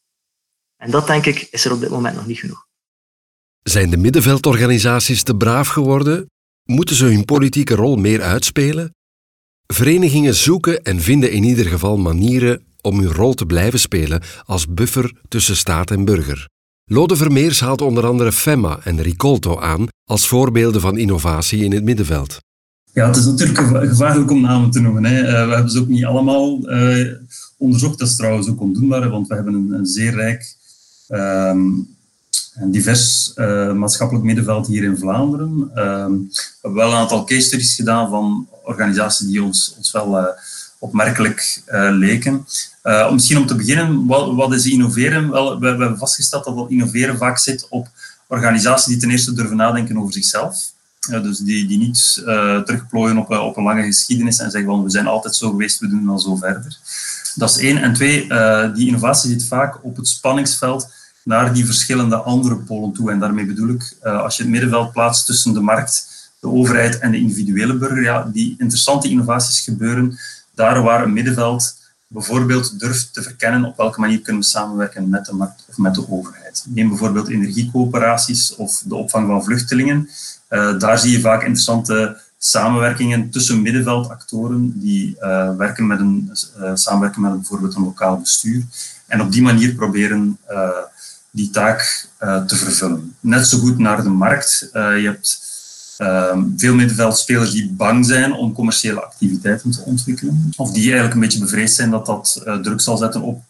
En 0.76 0.90
dat, 0.90 1.06
denk 1.06 1.26
ik, 1.26 1.48
is 1.50 1.64
er 1.64 1.72
op 1.72 1.80
dit 1.80 1.90
moment 1.90 2.14
nog 2.14 2.26
niet 2.26 2.38
genoeg. 2.38 2.66
Zijn 3.62 3.90
de 3.90 3.96
middenveldorganisaties 3.96 5.22
te 5.22 5.36
braaf 5.36 5.68
geworden? 5.68 6.30
Moeten 6.62 6.96
ze 6.96 7.04
hun 7.04 7.24
politieke 7.24 7.74
rol 7.74 7.96
meer 7.96 8.22
uitspelen? 8.22 8.94
Verenigingen 9.74 10.34
zoeken 10.34 10.82
en 10.82 11.00
vinden 11.00 11.32
in 11.32 11.42
ieder 11.42 11.66
geval 11.66 11.96
manieren 11.96 12.62
om 12.80 12.98
hun 13.00 13.12
rol 13.12 13.34
te 13.34 13.46
blijven 13.46 13.80
spelen 13.80 14.22
als 14.44 14.66
buffer 14.66 15.12
tussen 15.28 15.56
staat 15.56 15.90
en 15.90 16.04
burger. 16.04 16.48
Lode 16.84 17.16
Vermeers 17.16 17.60
haalt 17.60 17.80
onder 17.80 18.06
andere 18.06 18.32
FEMA 18.32 18.78
en 18.84 19.02
Ricolto 19.02 19.58
aan 19.58 19.86
als 20.04 20.28
voorbeelden 20.28 20.80
van 20.80 20.98
innovatie 20.98 21.64
in 21.64 21.72
het 21.72 21.84
middenveld. 21.84 22.38
Ja, 22.92 23.06
het 23.06 23.16
is 23.16 23.24
natuurlijk 23.24 23.58
gevaarlijk 23.88 24.30
om 24.30 24.40
namen 24.40 24.70
te 24.70 24.80
noemen. 24.80 25.04
Hè. 25.04 25.20
Eh, 25.20 25.48
we 25.48 25.54
hebben 25.54 25.70
ze 25.70 25.80
ook 25.80 25.88
niet 25.88 26.04
allemaal 26.04 26.70
uh, 26.70 27.12
onderzocht. 27.58 27.98
Dat 27.98 28.08
is 28.08 28.16
trouwens 28.16 28.48
ook 28.48 28.60
ondoenbaar, 28.60 29.10
want 29.10 29.28
we 29.28 29.34
hebben 29.34 29.72
een, 29.72 29.86
zeer 29.86 30.14
rijk 30.14 30.56
um, 31.08 31.96
een 32.54 32.70
divers 32.70 33.32
uh, 33.36 33.72
maatschappelijk 33.72 34.24
middenveld 34.24 34.66
hier 34.66 34.84
in 34.84 34.98
Vlaanderen. 34.98 35.70
Ehm, 35.74 36.12
we 36.12 36.58
hebben 36.62 36.80
wel 36.80 36.90
een 36.90 36.96
aantal 36.96 37.24
case 37.24 37.40
studies 37.40 37.74
gedaan 37.74 38.08
van 38.08 38.48
organisaties 38.68 39.26
die 39.26 39.42
ons, 39.42 39.74
ons 39.76 39.90
wel 39.90 40.18
uh, 40.18 40.26
opmerkelijk 40.78 41.62
uh, 41.68 41.88
leken. 41.90 42.46
misschien 43.12 43.38
om 43.38 43.46
te 43.46 43.54
beginnen, 43.54 44.06
wat, 44.06 44.34
wat 44.34 44.52
is 44.52 44.66
innoveren? 44.66 45.30
Wel, 45.30 45.58
we, 45.58 45.66
hebben 45.66 45.98
vastgesteld 45.98 46.44
dat 46.44 46.70
innoveren 46.70 47.18
vaak 47.18 47.38
zit 47.38 47.66
op 47.70 47.88
organisaties 48.26 48.86
die 48.86 48.96
ten 48.96 49.10
eerste 49.10 49.32
durven 49.32 49.56
nadenken 49.56 49.98
over 49.98 50.12
zichzelf. 50.12 50.72
dus 51.08 51.38
die, 51.38 51.66
die 51.66 51.78
niet 51.78 52.22
terugplooien 52.64 53.18
op, 53.18 53.30
op 53.30 53.56
een 53.56 53.64
lange 53.64 53.82
geschiedenis 53.82 54.38
en 54.38 54.50
zeggen 54.50 54.70
van 54.70 54.82
we 54.82 54.90
zijn 54.90 55.06
altijd 55.06 55.34
zo 55.34 55.50
geweest, 55.50 55.80
we 55.80 55.88
doen 55.88 56.06
dan 56.06 56.20
zo 56.20 56.36
verder. 56.36 56.76
Dat 57.34 57.50
is 57.50 57.58
één. 57.58 57.78
En 57.78 57.92
twee, 57.92 58.26
die 58.74 58.86
innovatie 58.86 59.30
zit 59.30 59.44
vaak 59.44 59.84
op 59.84 59.96
het 59.96 60.08
spanningsveld 60.08 60.88
naar 61.28 61.54
die 61.54 61.66
verschillende 61.66 62.16
andere 62.16 62.56
polen 62.56 62.92
toe. 62.92 63.10
En 63.10 63.18
daarmee 63.18 63.46
bedoel 63.46 63.68
ik, 63.68 63.96
uh, 64.02 64.22
als 64.22 64.36
je 64.36 64.42
het 64.42 64.52
middenveld 64.52 64.92
plaatst 64.92 65.26
tussen 65.26 65.52
de 65.54 65.60
markt, 65.60 66.17
de 66.40 66.48
overheid 66.48 66.98
en 66.98 67.10
de 67.10 67.18
individuele 67.18 67.74
burger, 67.74 68.02
ja, 68.02 68.30
die 68.32 68.54
interessante 68.58 69.08
innovaties 69.08 69.60
gebeuren 69.60 70.18
daar 70.54 70.82
waar 70.82 71.02
een 71.02 71.12
middenveld 71.12 71.76
bijvoorbeeld 72.06 72.80
durft 72.80 73.14
te 73.14 73.22
verkennen 73.22 73.64
op 73.64 73.76
welke 73.76 74.00
manier 74.00 74.20
kunnen 74.20 74.42
we 74.42 74.48
samenwerken 74.48 75.08
met 75.08 75.24
de 75.24 75.34
markt 75.34 75.64
of 75.68 75.78
met 75.78 75.94
de 75.94 76.10
overheid. 76.10 76.64
Neem 76.68 76.88
bijvoorbeeld 76.88 77.28
energiecoöperaties 77.28 78.54
of 78.56 78.82
de 78.86 78.94
opvang 78.94 79.26
van 79.26 79.44
vluchtelingen. 79.44 80.08
Uh, 80.50 80.78
daar 80.78 80.98
zie 80.98 81.10
je 81.10 81.20
vaak 81.20 81.40
interessante 81.40 82.20
samenwerkingen 82.38 83.30
tussen 83.30 83.62
middenveldactoren 83.62 84.80
die 84.80 85.16
uh, 85.20 85.56
werken 85.56 85.86
met 85.86 86.00
een, 86.00 86.32
uh, 86.60 86.70
samenwerken 86.74 87.20
met 87.20 87.32
bijvoorbeeld 87.32 87.74
een 87.74 87.82
lokaal 87.82 88.18
bestuur 88.18 88.62
en 89.06 89.20
op 89.20 89.32
die 89.32 89.42
manier 89.42 89.74
proberen 89.74 90.38
die 91.30 91.50
taak 91.50 92.08
te 92.18 92.56
vervullen. 92.56 93.16
Net 93.20 93.46
zo 93.46 93.58
goed 93.58 93.78
naar 93.78 94.02
de 94.02 94.08
markt. 94.08 94.68
Je 94.72 95.02
hebt 95.04 95.47
uh, 95.98 96.36
veel 96.56 96.74
middenveldspelers 96.74 97.50
die 97.50 97.72
bang 97.72 98.06
zijn 98.06 98.32
om 98.32 98.52
commerciële 98.52 99.02
activiteiten 99.02 99.70
te 99.70 99.82
ontwikkelen. 99.82 100.52
Of 100.56 100.70
die 100.70 100.82
eigenlijk 100.82 101.14
een 101.14 101.20
beetje 101.20 101.38
bevreesd 101.38 101.74
zijn 101.74 101.90
dat 101.90 102.06
dat 102.06 102.42
uh, 102.46 102.56
druk 102.56 102.80
zal 102.80 102.96
zetten 102.96 103.22
op 103.22 103.42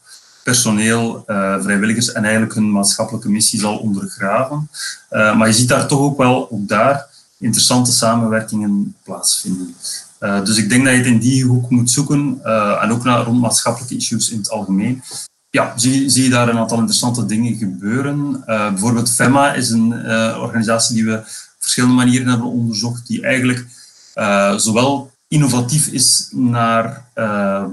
personeel, 0.43 1.23
vrijwilligers 1.61 2.13
en 2.13 2.23
eigenlijk 2.23 2.55
hun 2.55 2.71
maatschappelijke 2.71 3.31
missie 3.31 3.61
zal 3.61 3.79
ondergraven. 3.79 4.71
maar 5.11 5.47
je 5.47 5.53
ziet 5.53 5.69
daar 5.69 5.87
toch 5.87 5.99
ook 5.99 6.19
wel, 6.19 6.51
ook 6.51 6.69
daar, 6.69 7.07
interessante 7.39 7.93
samenwerkingen 7.93 8.97
plaatsvinden. 9.03 9.75
dus 10.19 10.57
ik 10.57 10.69
denk 10.69 10.85
dat 10.85 10.93
je 10.93 10.99
het 10.99 11.09
in 11.09 11.19
die 11.19 11.45
hoek 11.45 11.71
moet 11.71 11.91
zoeken 11.91 12.41
en 12.81 12.91
ook 12.91 13.05
naar 13.05 13.25
rond 13.25 13.41
maatschappelijke 13.41 13.97
issues 13.97 14.31
in 14.31 14.39
het 14.39 14.51
algemeen 14.51 15.03
ja, 15.51 15.73
zie, 15.77 16.09
zie 16.09 16.25
je 16.25 16.31
daar 16.31 16.49
een 16.49 16.59
aantal 16.59 16.79
interessante 16.79 17.27
dingen 17.27 17.57
gebeuren. 17.57 18.43
Bijvoorbeeld 18.47 19.11
FEMA 19.11 19.53
is 19.53 19.71
een 19.71 19.93
organisatie 20.37 20.95
die 20.95 21.05
we 21.05 21.23
verschillende 21.69 22.05
manieren 22.05 22.29
hebben 22.29 22.47
onderzocht, 22.47 23.07
die 23.07 23.23
eigenlijk 23.23 23.67
uh, 24.15 24.57
zowel 24.57 25.11
innovatief 25.29 25.87
is 25.87 26.29
naar 26.33 27.07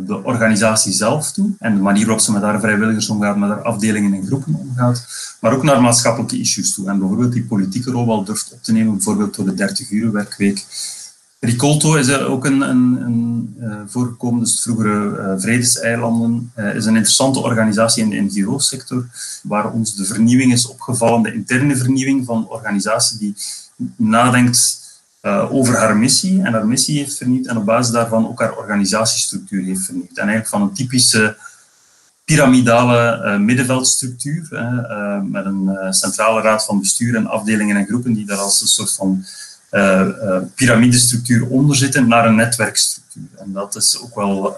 de 0.06 0.20
organisatie 0.24 0.94
zelf 0.94 1.32
toe 1.32 1.50
en 1.60 1.76
de 1.76 1.82
manier 1.82 2.06
waarop 2.06 2.24
ze 2.24 2.32
met 2.32 2.42
haar 2.42 2.60
vrijwilligers 2.60 3.10
omgaat, 3.10 3.38
met 3.38 3.50
haar 3.50 3.62
afdelingen 3.62 4.14
en 4.14 4.26
groepen 4.26 4.56
omgaat, 4.56 5.08
maar 5.42 5.54
ook 5.54 5.64
naar 5.64 5.82
maatschappelijke 5.82 6.40
issues 6.40 6.74
toe. 6.74 6.90
En 6.90 7.00
bijvoorbeeld 7.00 7.32
die 7.32 7.46
politieke 7.46 7.92
rol 7.92 8.08
wel 8.08 8.24
durft 8.24 8.52
op 8.54 8.64
te 8.64 8.72
nemen, 8.72 8.94
bijvoorbeeld 8.94 9.36
door 9.36 9.46
de 9.46 9.54
30 9.54 9.92
uur 9.92 10.12
werkweek 10.12 10.66
Ricolto 11.46 11.96
is 11.96 12.18
ook 12.20 12.46
een, 12.46 12.62
een, 12.62 13.02
een 13.02 13.56
uh, 13.60 13.76
voorgekomen, 13.88 14.40
dus 14.40 14.62
vroegere 14.62 15.36
Vredeseilanden, 15.40 16.52
is 16.56 16.86
een 16.86 16.96
interessante 16.96 17.40
organisatie 17.40 18.04
in 18.04 18.10
de 18.10 18.22
NGO-sector, 18.22 19.06
waar 19.44 19.72
ons 19.72 19.96
de 19.96 20.06
vernieuwing 20.06 20.54
is 20.54 20.68
opgevallen, 20.68 21.22
de 21.22 21.34
interne 21.34 21.76
vernieuwing 21.76 22.26
van 22.26 22.38
een 22.38 22.48
organisatie 22.48 23.18
die 23.18 23.36
nadenkt 23.96 24.84
over 25.50 25.78
haar 25.78 25.98
missie 25.98 26.44
en 26.44 26.54
haar 26.54 26.68
missie 26.68 26.98
heeft 26.98 27.18
vernieuwd 27.18 27.46
en 27.46 27.58
op 27.58 27.66
basis 27.66 27.94
daarvan 27.94 28.28
ook 28.28 28.40
haar 28.40 28.56
organisatiestructuur 28.58 29.64
heeft 29.64 29.86
vernieuwd. 29.86 30.10
En 30.10 30.28
eigenlijk 30.28 30.48
van 30.48 30.62
een 30.62 30.74
typische 30.74 31.38
piramidale 32.26 33.38
middenveldstructuur, 33.38 34.48
met 35.24 35.46
een 35.46 35.78
centrale 35.90 36.42
raad 36.42 36.66
van 36.66 36.80
bestuur 36.80 37.16
en 37.16 37.28
afdelingen 37.28 37.76
en 37.76 37.86
groepen 37.86 38.14
die 38.14 38.26
daar 38.26 38.38
als 38.38 38.62
een 38.62 38.68
soort 38.68 38.92
van 38.92 39.26
piramidestructuur 40.56 41.48
onder 41.48 41.76
zitten 41.76 42.08
naar 42.08 42.26
een 42.26 42.36
netwerkstructuur. 42.36 43.30
En 43.38 43.54
dat 43.54 43.76
is 43.76 44.00
ook 44.02 44.16
wel, 44.16 44.58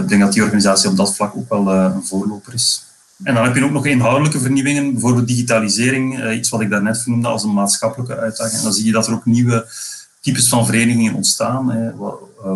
ik 0.00 0.08
denk 0.08 0.20
dat 0.20 0.32
die 0.32 0.42
organisatie 0.42 0.90
op 0.90 0.96
dat 0.96 1.14
vlak 1.14 1.36
ook 1.36 1.48
wel 1.48 1.68
een 1.68 2.04
voorloper 2.04 2.54
is. 2.54 2.82
En 3.22 3.34
dan 3.34 3.44
heb 3.44 3.54
je 3.54 3.64
ook 3.64 3.70
nog 3.70 3.86
inhoudelijke 3.86 4.40
vernieuwingen, 4.40 4.92
bijvoorbeeld 4.92 5.28
digitalisering, 5.28 6.32
iets 6.32 6.48
wat 6.48 6.60
ik 6.60 6.70
daarnet 6.70 7.02
vernoemde 7.02 7.28
als 7.28 7.42
een 7.42 7.52
maatschappelijke 7.52 8.16
uitdaging. 8.16 8.56
En 8.56 8.62
dan 8.62 8.72
zie 8.72 8.84
je 8.84 8.92
dat 8.92 9.06
er 9.06 9.12
ook 9.12 9.24
nieuwe 9.24 9.66
types 10.20 10.48
van 10.48 10.66
verenigingen 10.66 11.14
ontstaan. 11.14 11.70
Hè. 11.70 11.90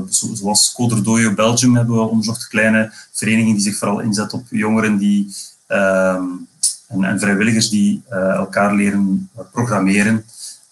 Zoals 0.09 0.73
Coderdoyo 0.73 1.35
Belgium 1.35 1.77
hebben 1.77 1.95
we 1.95 2.01
onderzocht, 2.01 2.49
kleine 2.49 2.93
verenigingen 3.13 3.55
die 3.55 3.65
zich 3.65 3.77
vooral 3.77 4.01
inzetten 4.01 4.39
op 4.39 4.47
jongeren 4.51 4.99
die, 4.99 5.35
ehm, 5.67 6.23
en, 6.87 7.05
en, 7.05 7.21
vrijwilligers 7.21 7.69
die 7.69 8.03
elkaar 8.09 8.75
leren 8.75 9.31
programmeren. 9.53 10.25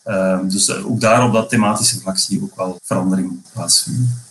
Ehm, 0.02 0.48
dus 0.48 0.74
ook 0.74 1.00
daar 1.00 1.24
op 1.24 1.32
dat 1.32 1.48
thematische 1.48 2.00
vlak 2.00 2.18
zie 2.18 2.38
je 2.38 2.42
ook 2.42 2.56
wel 2.56 2.78
verandering 2.82 3.42
plaatsvinden. 3.52 4.22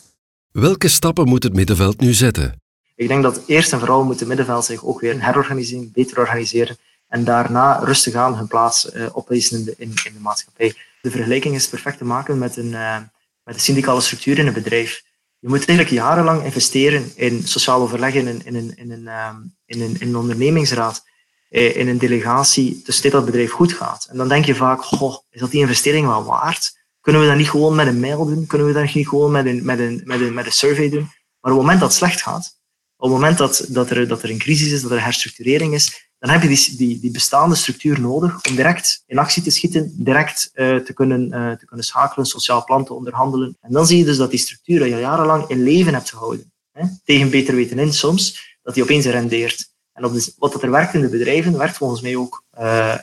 Welke 0.51 0.87
stappen 0.87 1.27
moet 1.27 1.43
het 1.43 1.53
middenveld 1.53 1.99
nu 1.99 2.13
zetten? 2.13 2.64
Ik 2.95 3.07
denk 3.07 3.23
dat 3.23 3.41
eerst 3.47 3.73
en 3.73 3.79
vooral 3.79 4.03
moet 4.03 4.19
het 4.19 4.27
middenveld 4.27 4.65
zich 4.65 4.85
ook 4.85 4.99
weer 4.99 5.23
herorganiseren, 5.23 5.91
beter 5.93 6.19
organiseren 6.19 6.77
en 7.07 7.23
daarna 7.23 7.79
rustig 7.83 8.13
aan 8.13 8.35
hun 8.35 8.47
plaats 8.47 8.93
uh, 8.93 9.05
opeisen 9.11 9.57
in 9.57 9.63
de, 9.63 9.73
in, 9.77 9.93
in, 10.03 10.13
de 10.13 10.19
maatschappij. 10.19 10.75
De 11.01 11.11
vergelijking 11.11 11.55
is 11.55 11.69
perfect 11.69 11.97
te 11.97 12.05
maken 12.05 12.37
met 12.37 12.57
een, 12.57 12.71
uh, 12.71 12.97
met 13.43 13.55
een 13.55 13.59
syndicale 13.59 14.01
structuur 14.01 14.39
in 14.39 14.47
een 14.47 14.53
bedrijf. 14.53 15.03
Je 15.39 15.47
moet 15.47 15.67
eigenlijk 15.67 15.89
jarenlang 15.89 16.43
investeren 16.43 17.11
in 17.15 17.47
sociaal 17.47 17.81
overleg, 17.81 18.13
in 18.13 18.27
een, 18.27 18.45
in 18.45 18.55
een, 18.55 18.75
in 18.75 18.91
een, 18.91 19.07
um, 19.07 19.55
in 19.65 19.81
een, 19.81 19.99
in 19.99 20.07
een 20.07 20.15
ondernemingsraad, 20.15 21.03
eh, 21.49 21.75
in 21.75 21.87
een 21.87 21.97
delegatie, 21.97 22.81
dus 22.83 23.01
dit 23.01 23.11
dat 23.11 23.25
bedrijf 23.25 23.51
goed 23.51 23.73
gaat. 23.73 24.07
En 24.09 24.17
dan 24.17 24.27
denk 24.27 24.45
je 24.45 24.55
vaak, 24.55 24.83
goh, 24.83 25.17
is 25.29 25.39
dat 25.39 25.51
die 25.51 25.59
investering 25.59 26.07
wel 26.07 26.23
waard? 26.23 26.77
Kunnen 27.01 27.21
we 27.21 27.27
dat 27.27 27.37
niet 27.37 27.49
gewoon 27.49 27.75
met 27.75 27.87
een 27.87 27.99
mail 27.99 28.25
doen? 28.25 28.45
Kunnen 28.45 28.67
we 28.67 28.73
dat 28.73 28.93
niet 28.93 29.07
gewoon 29.07 29.31
met 29.31 29.45
een, 29.45 29.65
met 29.65 29.79
een, 29.79 30.01
met 30.05 30.21
een, 30.21 30.33
met 30.33 30.45
een 30.45 30.51
survey 30.51 30.89
doen? 30.89 31.09
Maar 31.39 31.51
op 31.51 31.57
het 31.57 31.65
moment 31.67 31.79
dat 31.79 31.89
het 31.89 31.97
slecht 31.97 32.21
gaat, 32.21 32.53
op 32.97 33.09
het 33.09 33.19
moment 33.19 33.37
dat, 33.37 33.65
dat, 33.69 33.89
er, 33.89 34.07
dat 34.07 34.23
er 34.23 34.29
een 34.29 34.37
crisis 34.37 34.71
is, 34.71 34.81
dat 34.81 34.91
er 34.91 35.03
herstructurering 35.03 35.73
is, 35.73 36.09
dan 36.19 36.29
heb 36.29 36.41
je 36.41 36.47
die, 36.47 36.75
die, 36.77 36.99
die 36.99 37.11
bestaande 37.11 37.55
structuur 37.55 37.99
nodig 37.99 38.47
om 38.49 38.55
direct 38.55 39.03
in 39.05 39.17
actie 39.17 39.43
te 39.43 39.49
schieten, 39.49 39.93
direct 39.97 40.49
uh, 40.53 40.77
te, 40.77 40.93
kunnen, 40.93 41.27
uh, 41.33 41.51
te 41.51 41.65
kunnen 41.65 41.85
schakelen, 41.85 42.25
sociaal 42.25 42.63
plan 42.63 42.85
te 42.85 42.93
onderhandelen. 42.93 43.57
En 43.61 43.71
dan 43.71 43.87
zie 43.87 43.97
je 43.97 44.05
dus 44.05 44.17
dat 44.17 44.29
die 44.29 44.39
structuur 44.39 44.79
dat 44.79 44.87
je 44.87 44.95
jarenlang 44.95 45.49
in 45.49 45.63
leven 45.63 45.93
hebt 45.93 46.09
gehouden, 46.09 46.51
hè, 46.71 46.85
tegen 47.03 47.29
beter 47.29 47.55
weten 47.55 47.79
in 47.79 47.93
soms, 47.93 48.55
dat 48.63 48.73
die 48.73 48.83
opeens 48.83 49.05
rendeert. 49.05 49.73
En 49.93 50.05
op 50.05 50.17
wat 50.37 50.51
dat 50.51 50.63
er 50.63 50.71
werkt 50.71 50.93
in 50.93 51.01
de 51.01 51.09
bedrijven, 51.09 51.57
werkt 51.57 51.77
volgens 51.77 52.01
mij 52.01 52.15
ook 52.15 52.43
uh, 52.59 52.95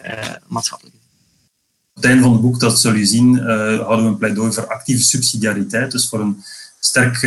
maatschappelijk. 0.47 0.97
Op 1.95 1.95
het 1.95 2.05
einde 2.05 2.23
van 2.23 2.33
het 2.33 2.41
boek, 2.41 2.61
dat 2.61 2.81
zul 2.81 2.95
je 2.95 3.07
zien, 3.07 3.39
hadden 3.39 4.05
we 4.05 4.11
een 4.11 4.19
pleidooi 4.19 4.53
voor 4.53 4.67
actieve 4.67 5.03
subsidiariteit, 5.03 5.91
dus 5.91 6.09
voor 6.09 6.21
een 6.21 6.43
sterk 6.81 7.23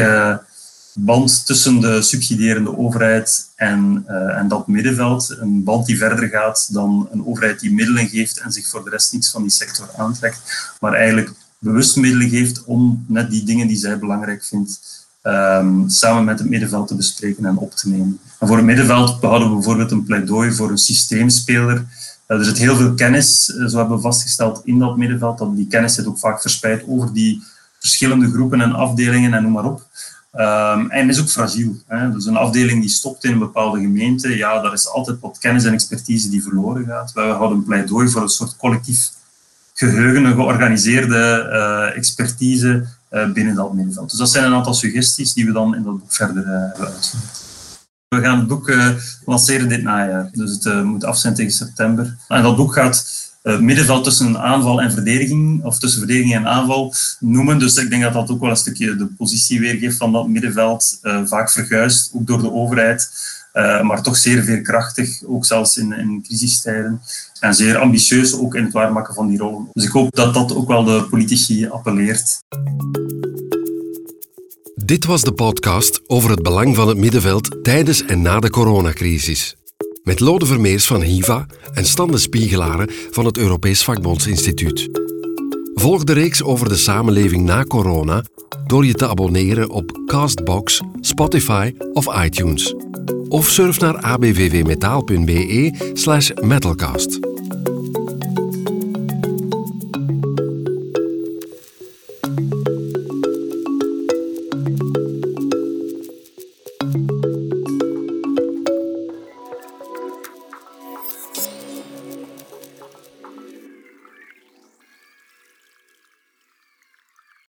band 0.98 1.46
tussen 1.46 1.80
de 1.80 2.02
subsidierende 2.02 2.78
overheid 2.78 3.50
en, 3.56 4.06
uh, 4.08 4.38
en 4.38 4.48
dat 4.48 4.68
middenveld. 4.68 5.36
Een 5.40 5.64
band 5.64 5.86
die 5.86 5.98
verder 5.98 6.28
gaat 6.28 6.74
dan 6.74 7.08
een 7.12 7.26
overheid 7.26 7.60
die 7.60 7.74
middelen 7.74 8.08
geeft 8.08 8.40
en 8.40 8.52
zich 8.52 8.68
voor 8.68 8.84
de 8.84 8.90
rest 8.90 9.14
niets 9.14 9.32
van 9.32 9.42
die 9.42 9.52
sector 9.52 9.90
aantrekt, 9.98 10.42
maar 10.80 10.94
eigenlijk 10.94 11.32
bewust 11.60 11.96
middelen 11.96 12.30
geeft 12.30 12.64
om 12.64 13.06
net 13.08 13.30
die 13.32 13.44
dingen 13.44 13.68
die 13.68 13.78
zij 13.78 14.00
belangrijk 14.00 14.44
vindt 14.44 15.06
um, 15.24 15.90
samen 15.90 16.24
met 16.24 16.40
het 16.40 16.50
middenveld 16.50 16.88
te 16.88 16.96
bespreken 16.96 17.46
en 17.46 17.58
op 17.58 17.76
te 17.76 17.90
nemen. 17.90 18.20
En 18.40 18.48
voor 18.48 18.56
het 18.56 18.66
middenveld 18.66 19.22
hadden 19.22 19.48
we 19.48 19.54
bijvoorbeeld 19.54 19.92
een 19.92 20.04
pleidooi 20.04 20.52
voor 20.52 20.72
een 20.72 20.78
systeemspeler. 20.78 21.76
Uh, 22.28 22.38
er 22.38 22.46
zit 22.46 22.58
heel 22.58 22.76
veel 22.76 22.94
kennis, 22.94 23.50
uh, 23.50 23.68
zo 23.68 23.78
hebben 23.78 23.96
we 23.96 24.02
vastgesteld, 24.02 24.62
in 24.64 24.80
dat 24.80 24.98
middenveld. 24.98 25.38
Dat 25.38 25.56
die 25.56 25.68
kennis 25.68 25.94
zit 25.94 26.08
ook 26.08 26.20
vaak 26.20 26.42
verspreid 26.42 26.84
over 26.88 27.14
die 27.14 27.44
verschillende 27.80 28.32
groepen 28.32 28.62
en 28.62 28.74
afdelingen 28.74 29.34
en 29.34 29.44
noem 29.44 29.52
maar 29.52 29.66
op. 29.66 29.88
Um, 30.38 30.90
en 30.92 31.10
is 31.10 31.22
ook 31.22 31.30
fragiel. 31.30 31.76
Hè. 31.88 32.12
Dus 32.12 32.26
een 32.26 32.36
afdeling 32.36 32.82
die 32.82 32.90
stopt 32.90 33.24
in 33.24 33.32
een 33.32 33.40
bepaalde 33.40 33.80
gemeente, 33.80 34.38
ja, 34.38 34.62
daar 34.62 34.74
is 34.74 34.90
altijd 34.90 35.20
wat 35.20 35.38
kennis 35.40 35.64
en 35.64 35.74
expertise 35.74 36.30
die 36.30 36.44
verloren 36.44 36.86
gaat. 36.86 37.14
Wij 37.14 37.30
houden 37.30 37.58
een 37.58 37.64
pleidooi 37.64 38.10
voor 38.10 38.22
een 38.22 38.30
soort 38.30 38.56
collectief 38.58 39.10
geheugen, 39.74 40.24
een 40.24 40.34
georganiseerde 40.34 41.50
uh, 41.52 41.98
expertise 41.98 42.88
uh, 43.12 43.32
binnen 43.32 43.56
dat 43.56 43.74
middenveld. 43.74 44.10
Dus 44.10 44.20
dat 44.20 44.32
zijn 44.32 44.46
een 44.46 44.54
aantal 44.54 44.74
suggesties 44.74 45.34
die 45.34 45.46
we 45.46 45.52
dan 45.52 45.76
in 45.76 45.84
dat 45.84 46.00
boek 46.00 46.14
verder 46.14 46.44
uh, 46.44 46.50
hebben 46.50 46.88
uitgevoerd. 46.88 47.44
We 48.08 48.22
gaan 48.22 48.38
het 48.38 48.48
boek 48.48 48.74
lanceren 49.26 49.70
dit 49.70 49.84
najaar, 49.84 50.30
dus 50.32 50.52
het 50.52 50.84
moet 50.84 51.04
af 51.04 51.18
zijn 51.18 51.34
tegen 51.34 51.52
september. 51.52 52.18
En 52.28 52.44
dat 52.44 52.56
boek 52.56 52.74
gaat 52.74 53.34
uh, 53.46 53.60
middenveld 53.60 54.04
tussen 54.04 54.40
aanval 54.40 54.82
en 54.82 54.92
verdediging, 54.92 55.64
of 55.64 55.80
tussen 55.80 56.00
verdediging 56.00 56.36
en 56.36 56.48
aanval 56.48 56.94
noemen. 57.20 57.60
Dus 57.60 57.76
ik 57.76 57.90
denk 57.90 58.04
dat 58.04 58.14
dat 58.14 58.30
ook 58.30 58.40
wel 58.40 58.50
een 58.50 58.56
stukje 58.56 58.96
de 58.96 59.06
positie 59.06 59.60
weergeeft 59.60 59.98
van 59.98 60.12
dat 60.12 60.28
middenveld, 60.28 61.00
uh, 61.04 61.22
vaak 61.26 61.52
verguisd, 61.52 62.12
ook 62.14 62.28
door 62.28 62.42
de 62.42 62.52
overheid, 62.52 63.10
uh, 63.54 63.82
maar 63.82 64.02
toch 64.02 64.18
zeer 64.18 64.44
veerkrachtig, 64.44 65.24
ook 65.26 65.46
zelfs 65.46 65.78
in, 65.78 65.94
in 65.94 66.24
crisistijden. 66.24 67.02
En 67.40 67.54
zeer 67.54 67.78
ambitieus 67.78 68.34
ook 68.34 68.56
in 68.56 68.64
het 68.64 68.74
waarmaken 68.74 69.14
van 69.14 69.28
die 69.28 69.38
rol. 69.38 69.68
Dus 69.72 69.86
ik 69.86 69.92
hoop 69.92 70.16
dat 70.16 70.34
dat 70.34 70.56
ook 70.56 70.68
wel 70.68 70.84
de 70.84 71.08
politici 71.10 71.68
appelleert. 71.68 72.40
Dit 74.76 75.06
was 75.06 75.22
de 75.22 75.34
podcast 75.34 76.02
over 76.08 76.30
het 76.30 76.44
belang 76.44 76.76
van 76.76 76.88
het 76.88 76.98
middenveld 76.98 77.64
tijdens 77.64 78.06
en 78.06 78.22
na 78.22 78.40
de 78.40 78.50
coronacrisis 78.50 79.56
met 80.06 80.20
Lode 80.20 80.46
Vermeers 80.46 80.88
van 80.88 81.02
HIVA 81.02 81.46
en 81.74 81.86
Stande 81.86 82.18
Spiegelaren 82.18 82.90
van 83.12 83.26
het 83.26 83.38
Europees 83.38 83.84
Vakbondsinstituut. 83.84 84.90
Volg 85.74 86.04
de 86.04 86.14
reeks 86.14 86.44
over 86.44 86.70
de 86.70 86.76
samenleving 86.76 87.44
na 87.44 87.64
corona 87.64 88.24
door 88.68 88.86
je 88.86 88.94
te 88.94 89.08
abonneren 89.08 89.70
op 89.70 90.00
Castbox, 90.06 90.82
Spotify 91.00 91.74
of 91.94 92.24
iTunes. 92.24 92.74
Of 93.28 93.50
surf 93.50 93.80
naar 93.80 93.98
abvvmetaal.be 93.98 95.92
slash 95.94 96.32
metalcast. 96.42 97.35